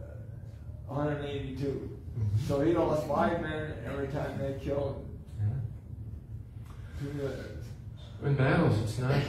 [0.90, 1.98] uh, 182.
[2.18, 2.48] Mhm.
[2.48, 5.06] So he lost five men every time they killed
[5.40, 5.48] Yeah.
[7.00, 7.30] two.
[8.26, 9.22] In battles, it's not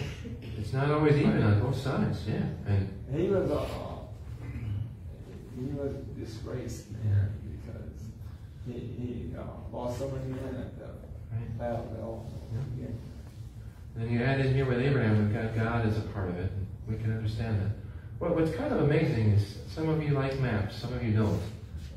[0.59, 2.27] it's not always even on both sides.
[2.27, 3.67] Yeah, and He was a
[5.57, 8.01] he was a disgraced man because
[8.67, 9.43] he, he uh,
[9.77, 10.87] lost so many men at the
[11.33, 11.59] right.
[11.59, 12.89] battle of the Yeah.
[13.97, 16.51] Then you add in here with Abraham, we've got God as a part of it.
[16.53, 17.73] And we can understand that.
[18.21, 21.41] Well, what's kind of amazing is some of you like maps, some of you don't.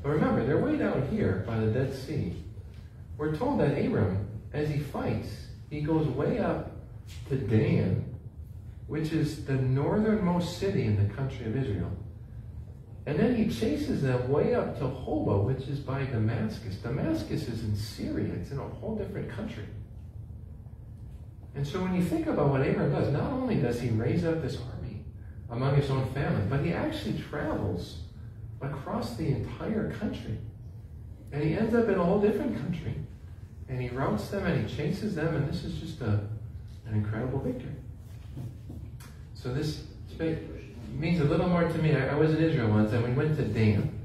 [0.02, 2.34] But remember, they're way down here by the Dead Sea.
[3.18, 6.70] We're told that Abram, as he fights, he goes way up
[7.28, 8.04] to Dan,
[8.86, 11.90] which is the northernmost city in the country of Israel.
[13.04, 16.76] And then he chases them way up to Hoba, which is by Damascus.
[16.76, 19.64] Damascus is in Syria, it's in a whole different country.
[21.56, 24.40] And so when you think about what Abram does, not only does he raise up
[24.40, 24.56] this
[25.52, 27.98] among his own family, but he actually travels
[28.62, 30.38] across the entire country.
[31.30, 32.94] And he ends up in a whole different country.
[33.68, 36.20] And he routes them and he chases them, and this is just a,
[36.86, 37.70] an incredible victory.
[39.34, 39.84] So this
[40.94, 41.94] means a little more to me.
[41.94, 43.98] I, I was in Israel once, and we went to Dan.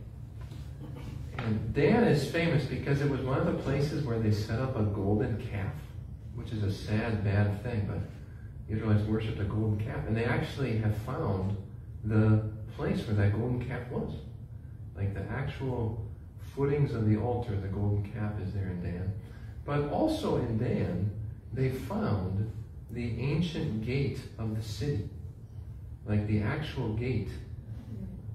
[1.37, 4.75] And Dan is famous because it was one of the places where they set up
[4.75, 5.73] a golden calf,
[6.35, 7.99] which is a sad, bad thing, but
[8.70, 10.05] Israelites worshipped a golden calf.
[10.07, 11.55] And they actually have found
[12.03, 14.13] the place where that golden calf was.
[14.95, 16.05] Like the actual
[16.55, 19.13] footings of the altar, the golden calf is there in Dan.
[19.65, 21.11] But also in Dan,
[21.53, 22.51] they found
[22.91, 25.09] the ancient gate of the city.
[26.05, 27.30] Like the actual gate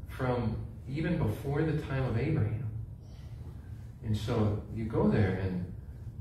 [0.09, 0.57] from
[0.89, 2.69] even before the time of Abraham.
[4.05, 5.73] And so you go there and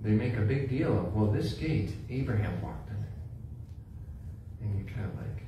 [0.01, 2.80] they make a big deal of, well, this gate, Abraham walked.
[4.61, 5.43] And you're kind of like,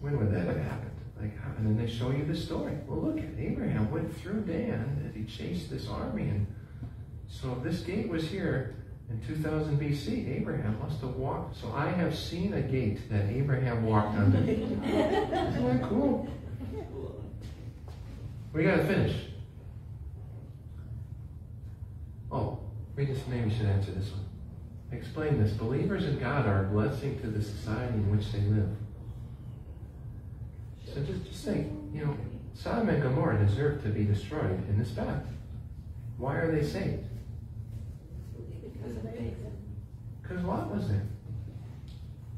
[0.00, 0.90] when would that have happened?
[1.20, 1.50] Like, how?
[1.58, 2.76] And then they show you the story.
[2.86, 6.28] Well, look Abraham went through Dan as he chased this army.
[6.28, 6.46] And
[7.28, 8.76] so this gate was here
[9.10, 11.56] in 2000 BC, Abraham must have walked.
[11.56, 14.38] So I have seen a gate that Abraham walked under.
[14.38, 16.28] Isn't that cool?
[18.52, 19.16] We gotta finish.
[22.30, 22.60] Oh,
[22.96, 24.24] we just maybe should answer this one.
[24.92, 25.52] Explain this.
[25.52, 28.68] Believers in God are a blessing to the society in which they live.
[30.86, 32.16] So just, just think, you know,
[32.54, 35.26] Sodom and Gomorrah deserve to be destroyed in this fact.
[36.18, 37.04] Why are they saved?
[38.62, 39.34] Because of faith.
[40.22, 41.02] Because Lot was there.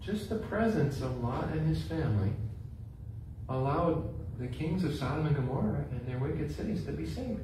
[0.01, 2.33] Just the presence of Lot and his family
[3.49, 7.41] allowed the kings of Sodom and Gomorrah and their wicked cities to be saved.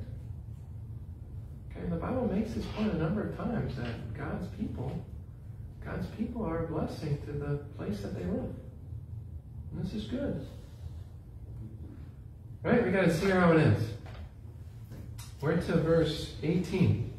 [1.82, 5.04] Okay, the Bible makes this point a number of times that God's people,
[5.84, 8.54] God's people are a blessing to the place that they live.
[9.72, 10.46] And this is good.
[12.62, 12.84] Right?
[12.84, 13.84] We got to see how it ends.
[15.40, 17.12] We're to verse 18.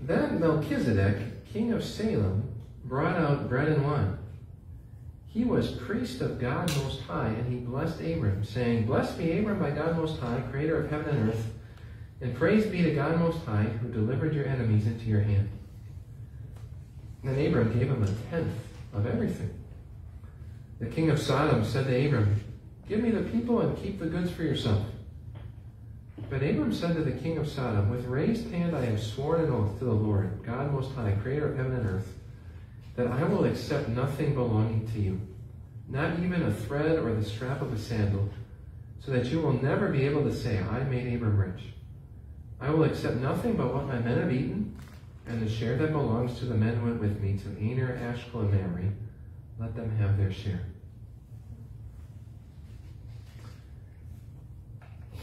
[0.00, 2.48] Then Melchizedek, king of Salem,
[2.84, 4.16] brought out bread and wine.
[5.26, 9.58] He was priest of God Most High, and he blessed Abram, saying, Blessed be Abram
[9.58, 11.46] by God Most High, creator of heaven and earth,
[12.20, 15.48] and praise be to God Most High, who delivered your enemies into your hand.
[17.22, 18.54] Then Abram gave him a tenth
[18.92, 19.50] of everything.
[20.80, 22.40] The king of Sodom said to Abram,
[22.88, 24.84] Give me the people and keep the goods for yourself.
[26.30, 29.52] But Abram said to the king of Sodom, With raised hand I have sworn an
[29.52, 32.12] oath to the Lord, God Most High, creator of heaven and earth,
[32.96, 35.20] that I will accept nothing belonging to you,
[35.88, 38.28] not even a thread or the strap of a sandal,
[39.00, 41.62] so that you will never be able to say, I made Abram rich.
[42.60, 44.76] I will accept nothing but what my men have eaten,
[45.26, 48.40] and the share that belongs to the men who went with me to Aner, Eshkol,
[48.40, 48.92] and Mamre.
[49.58, 50.60] Let them have their share.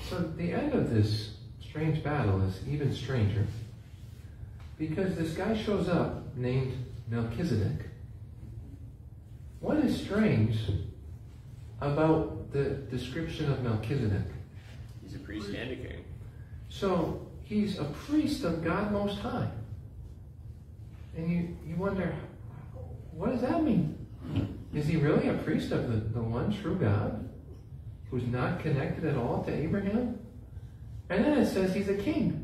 [0.10, 3.46] So the end of this strange battle is even stranger
[4.78, 6.74] because this guy shows up named
[7.10, 7.88] Melchizedek.
[9.60, 10.60] What is strange
[11.82, 14.28] about the description of Melchizedek?
[15.04, 16.06] He's a priest and a king.
[16.70, 19.50] So he's a priest of God Most High.
[21.16, 22.14] And you, you wonder,
[23.12, 23.98] what does that mean?
[24.74, 27.30] Is he really a priest of the, the one true God
[28.10, 30.20] who's not connected at all to Abraham?
[31.10, 32.42] And then it says he's a king.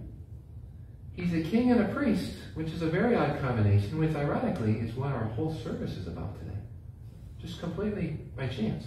[1.13, 4.95] He's a king and a priest, which is a very odd combination, which ironically is
[4.95, 6.57] what our whole service is about today.
[7.41, 8.85] Just completely by chance.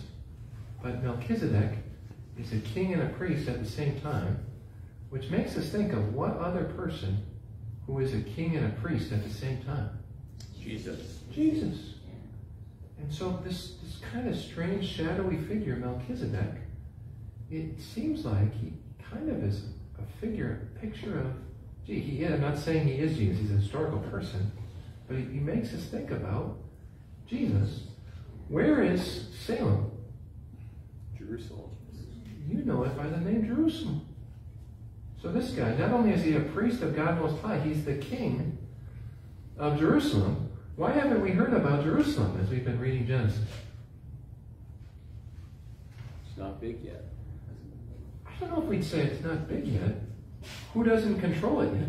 [0.83, 1.79] But Melchizedek
[2.39, 4.45] is a king and a priest at the same time,
[5.15, 7.25] which makes us think of what other person
[7.87, 9.89] who is a king and a priest at the same time?
[10.61, 11.21] Jesus.
[11.33, 11.95] Jesus.
[12.99, 16.57] And so this, this kind of strange, shadowy figure, Melchizedek,
[17.49, 18.73] it seems like he
[19.09, 19.67] kind of is
[20.01, 21.27] a figure, a picture of,
[21.87, 24.51] gee, he, I'm not saying he is Jesus, he's a historical person,
[25.07, 26.57] but he, he makes us think about
[27.29, 27.83] Jesus.
[28.49, 29.93] Where is Salem?
[31.17, 31.71] Jerusalem.
[32.49, 34.04] You know it by the name Jerusalem.
[35.25, 37.95] So this guy, not only is he a priest of God Most High, he's the
[37.95, 38.59] king
[39.57, 40.51] of Jerusalem.
[40.77, 43.41] Why haven't we heard about Jerusalem as we've been reading Genesis?
[46.29, 47.05] It's not big yet.
[48.27, 49.95] I don't know if we'd say it's not big yet.
[50.75, 51.89] Who doesn't control it yet?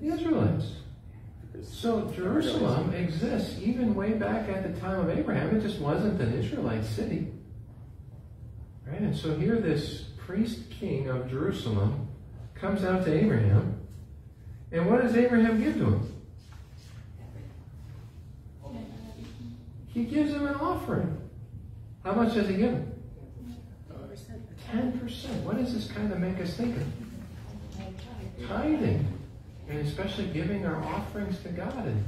[0.00, 0.72] The Israelites.
[1.62, 5.54] So Jerusalem exists even way back at the time of Abraham.
[5.54, 7.30] It just wasn't an Israelite city.
[8.86, 9.02] Right?
[9.02, 12.06] And so here this priest king of Jerusalem
[12.54, 13.80] comes out to Abraham.
[14.70, 16.12] And what does Abraham give to him?
[19.88, 21.20] He gives him an offering.
[22.04, 22.92] How much does he give him?
[24.72, 25.42] 10%.
[25.42, 26.86] What does this kind of make us think of?
[28.46, 29.18] Tithing.
[29.68, 31.86] And especially giving our offerings to God.
[31.86, 32.04] And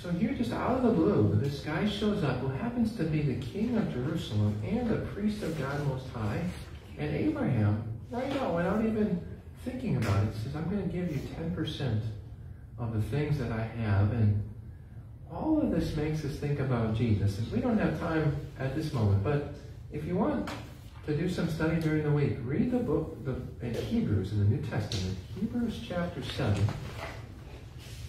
[0.00, 3.22] so here, just out of the blue, this guy shows up who happens to be
[3.22, 6.44] the king of Jerusalem and the priest of God Most High.
[7.00, 9.26] And Abraham, right now, without even
[9.64, 12.00] thinking about it, says, I'm going to give you 10%
[12.78, 14.12] of the things that I have.
[14.12, 14.42] And
[15.32, 17.38] all of this makes us think about Jesus.
[17.38, 19.54] And we don't have time at this moment, but
[19.90, 20.50] if you want
[21.06, 23.34] to do some study during the week, read the book the,
[23.66, 26.62] in Hebrews in the New Testament, Hebrews chapter 7.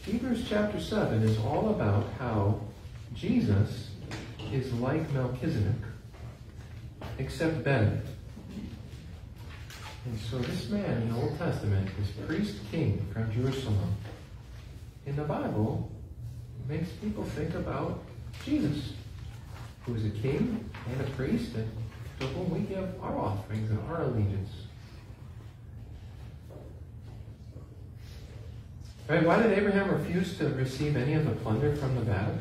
[0.05, 2.59] Hebrews chapter 7 is all about how
[3.13, 3.87] Jesus
[4.51, 5.75] is like Melchizedek,
[7.19, 8.01] except better.
[10.05, 13.95] And so this man in the Old Testament, this priest king from Jerusalem,
[15.05, 15.91] in the Bible,
[16.67, 18.03] makes people think about
[18.43, 18.93] Jesus,
[19.85, 21.69] who is a king and a priest, and
[22.19, 24.49] to whom we give our offerings and our allegiance.
[29.07, 29.25] Right?
[29.25, 32.37] Why did Abraham refuse to receive any of the plunder from the battle?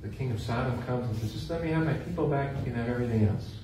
[0.00, 2.64] The king of Sodom comes and says, just let me have my people back, you
[2.64, 3.61] can have everything else.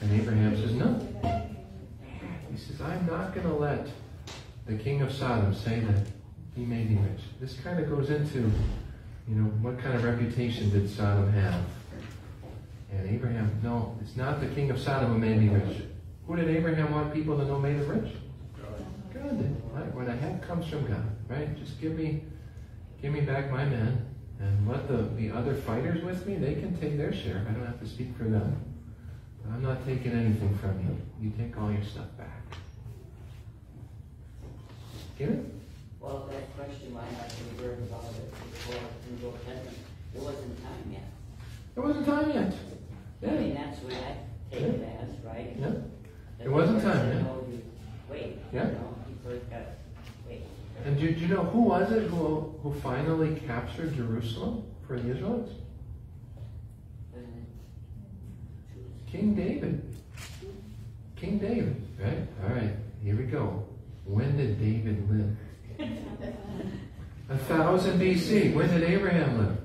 [0.00, 1.00] And Abraham says, no.
[2.50, 3.88] He says, I'm not going to let
[4.66, 6.06] the king of Sodom say that
[6.54, 7.22] he made me rich.
[7.40, 8.50] This kind of goes into,
[9.28, 11.60] you know, what kind of reputation did Sodom have?
[12.92, 15.82] And Abraham, no, it's not the king of Sodom who made me rich.
[16.26, 18.12] Who did Abraham want people to know made him rich?
[19.12, 19.56] God.
[19.72, 19.94] Right?
[19.94, 21.04] What I have comes from God.
[21.28, 21.56] Right?
[21.58, 22.22] Just give me,
[23.00, 24.06] give me back my men,
[24.40, 26.36] and let the the other fighters with me.
[26.36, 27.44] They can take their share.
[27.48, 28.60] I don't have to speak for them.
[29.46, 30.96] But I'm not taking anything from you.
[31.20, 32.42] You take all your stuff back.
[35.18, 35.44] Get it?
[36.00, 39.78] Well, that question might have to be heard about it before in the Old Testament.
[40.14, 41.04] It wasn't time yet.
[41.76, 42.54] It wasn't time yet.
[43.22, 43.64] I mean, Yeah.
[43.64, 44.16] that's what I
[44.50, 45.56] take it as, right?
[45.58, 45.70] Yeah.
[46.38, 47.22] That It wasn't time yet.
[47.22, 47.62] know you-
[48.10, 48.64] Wait, Yeah.
[48.64, 49.62] know, you got,
[50.28, 50.42] wait.
[50.84, 55.10] And do, do you know who was it who who finally captured Jerusalem for the
[55.10, 55.52] Israelites?
[57.12, 59.05] wasn't it?
[59.16, 59.82] King David.
[61.16, 62.18] King David, right?
[62.44, 63.64] All right, here we go.
[64.04, 65.88] When did David live?
[67.30, 68.54] A thousand BC.
[68.54, 69.58] When did Abraham live?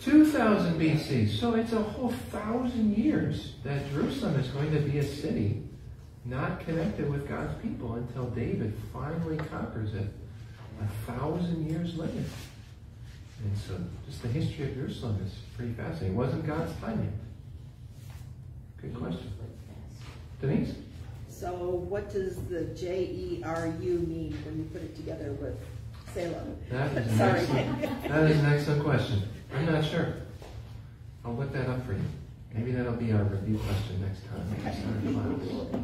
[0.00, 1.30] 2000 BC.
[1.30, 5.62] So it's a whole thousand years that Jerusalem is going to be a city
[6.24, 10.08] not connected with God's people until David finally conquers it
[10.82, 12.24] a thousand years later.
[13.44, 16.14] And so just the history of Jerusalem is pretty fascinating.
[16.14, 17.12] It wasn't God's timing.
[18.82, 19.32] Good question.
[20.40, 20.74] Denise?
[21.28, 25.56] So what does the J E R U mean when you put it together with
[26.14, 26.56] Salem?
[26.70, 27.40] That is an Sorry.
[27.40, 29.22] excellent, that is an excellent question.
[29.54, 30.14] I'm not sure.
[31.24, 32.00] I'll look that up for you.
[32.54, 35.04] Maybe that'll be our review question next time.
[35.04, 35.76] we start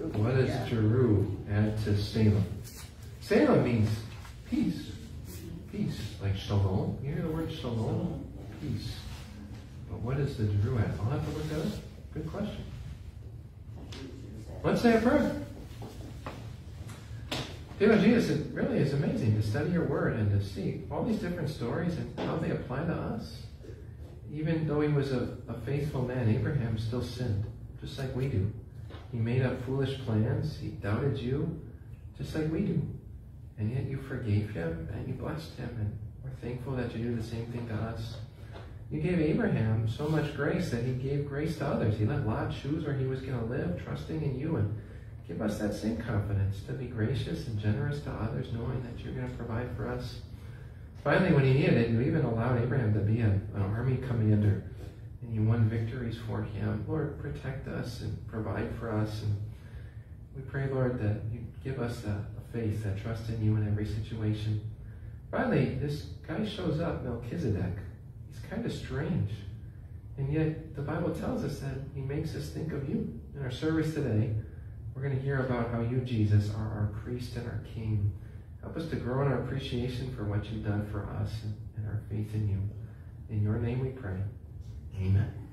[0.00, 0.16] class.
[0.18, 0.68] What does Yeah.
[0.68, 2.44] Jeru add to Salem?
[3.20, 3.88] Salem means
[4.48, 4.92] peace.
[5.72, 6.96] Peace, like shalom.
[7.02, 8.24] You hear the word shalom?
[8.62, 8.94] Peace.
[9.90, 10.92] But what does the Jeru add?
[11.00, 11.72] I'll have to look that up.
[12.16, 12.64] Good question.
[14.64, 15.36] Let's say a prayer.
[17.78, 21.50] Is it really is amazing to study your word and to see all these different
[21.50, 23.42] stories and how they apply to us.
[24.32, 27.44] Even though he was a, a faithful man, Abraham still sinned,
[27.82, 28.50] just like we do.
[29.12, 31.60] He made up foolish plans, he doubted you,
[32.16, 32.80] just like we do.
[33.58, 37.14] And yet you forgave him and you blessed him, and we're thankful that you do
[37.14, 38.16] the same thing to us.
[38.90, 41.98] You gave Abraham so much grace that he gave grace to others.
[41.98, 44.76] He let Lot choose where he was going to live, trusting in you, and
[45.26, 49.12] give us that same confidence to be gracious and generous to others, knowing that you're
[49.12, 50.20] going to provide for us.
[51.02, 54.62] Finally, when he needed it, you even allowed Abraham to be an army commander,
[55.22, 56.84] and you won victories for him.
[56.86, 59.22] Lord, protect us and provide for us.
[59.22, 59.36] And
[60.36, 63.66] we pray, Lord, that you give us a, a faith that trusts in you in
[63.66, 64.60] every situation.
[65.32, 67.72] Finally, this guy shows up, Melchizedek.
[68.36, 69.30] He's kind of strange.
[70.18, 73.20] And yet, the Bible tells us that he makes us think of you.
[73.34, 74.30] In our service today,
[74.94, 78.12] we're going to hear about how you, Jesus, are our priest and our king.
[78.62, 81.86] Help us to grow in our appreciation for what you've done for us and, and
[81.86, 82.58] our faith in you.
[83.28, 84.18] In your name we pray.
[84.96, 85.45] Amen.